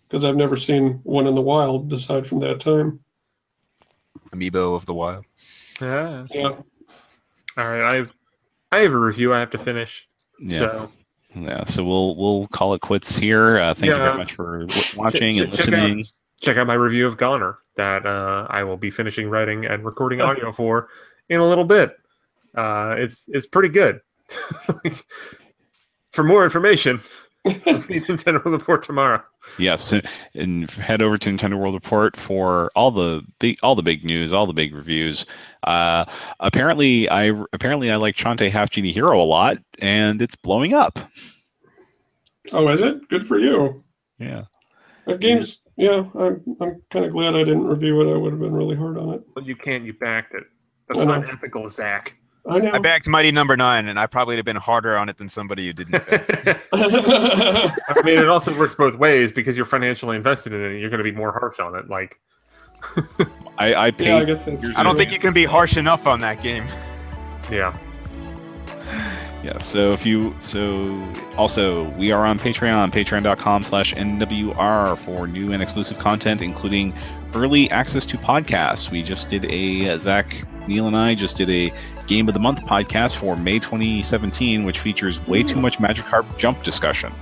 [0.08, 3.00] because I've never seen one in the wild aside from that time.
[4.36, 5.24] Amiibo of the Wild.
[5.80, 6.26] Yeah.
[6.30, 6.48] Yeah.
[6.48, 7.80] All right.
[7.80, 8.10] I have
[8.72, 10.08] I have a review I have to finish.
[10.40, 10.92] Yeah, So
[11.34, 11.64] yeah.
[11.66, 13.58] So we'll we'll call it quits here.
[13.58, 16.04] Uh, thank you very much for w- watching and check- check out- listening.
[16.40, 20.20] check out my review of Goner that uh, I will be finishing writing and recording
[20.20, 20.88] audio for
[21.28, 21.94] in a little bit.
[22.54, 24.00] Uh, it's it's pretty good.
[26.12, 27.00] for more information,
[27.88, 29.22] read Nintendo World Report tomorrow.
[29.58, 29.92] Yes,
[30.34, 34.32] and head over to Nintendo World Report for all the big all the big news,
[34.32, 35.26] all the big reviews.
[35.62, 36.04] Uh,
[36.40, 40.98] apparently, I apparently I like Shantae Half Genie Hero a lot, and it's blowing up.
[42.52, 43.08] Oh, is it?
[43.08, 43.84] Good for you.
[44.18, 44.44] Yeah.
[45.06, 46.04] That game's yeah.
[46.14, 48.12] I'm I'm kind of glad I didn't review it.
[48.12, 49.22] I would have been really hard on it.
[49.34, 49.84] But you can't.
[49.84, 50.44] You backed it.
[50.88, 51.20] That's I know.
[51.20, 52.16] not ethical, Zach.
[52.48, 52.72] I know.
[52.72, 55.28] I backed Mighty Number Nine, and I probably would have been harder on it than
[55.28, 55.94] somebody who didn't.
[56.72, 60.78] I mean, it also works both ways because you're financially invested in it.
[60.78, 61.88] You're going to be more harsh on it.
[61.88, 62.20] Like,
[63.58, 64.06] I, I paid.
[64.08, 66.66] yeah, I guess that's I don't think you can be harsh enough on that game.
[67.50, 67.76] yeah,
[69.42, 71.02] Yeah, so if you so
[71.36, 76.94] also we are on Patreon, patreon.com slash NWR for new and exclusive content, including
[77.34, 78.90] early access to podcasts.
[78.90, 81.72] We just did a Zach, Neal and I just did a
[82.06, 86.62] Game of the Month podcast for May 2017, which features way too much Magikarp jump
[86.62, 87.12] discussion.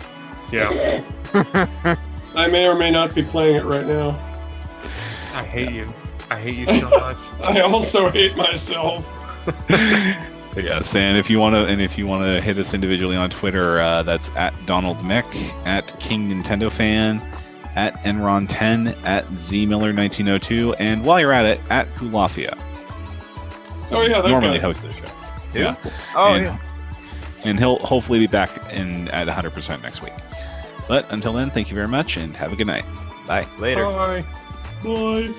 [0.53, 1.03] yeah.
[2.37, 4.11] I may or may not be playing it right now.
[5.35, 5.89] I hate you.
[6.31, 7.17] I hate you so much.
[7.43, 9.11] I also hate myself.
[10.57, 13.29] Yes, and if you want to, and if you want to hit us individually on
[13.29, 15.25] Twitter, uh, that's at Donald Mick,
[15.67, 17.21] at King Nintendo Fan,
[17.75, 22.57] at Enron10, at Z Miller 1902, and while you're at it, at Kulafia.
[23.91, 24.65] Oh yeah, that Normally guy.
[24.65, 25.11] hosts the show.
[25.55, 25.77] Yeah.
[26.17, 26.59] Oh and, yeah.
[27.45, 30.13] And he'll hopefully be back in at 100% next week.
[30.89, 32.85] But until then, thank you very much and have a good night.
[33.27, 33.47] Bye.
[33.59, 33.85] Later.
[33.85, 34.25] Bye.
[34.83, 35.33] Bye.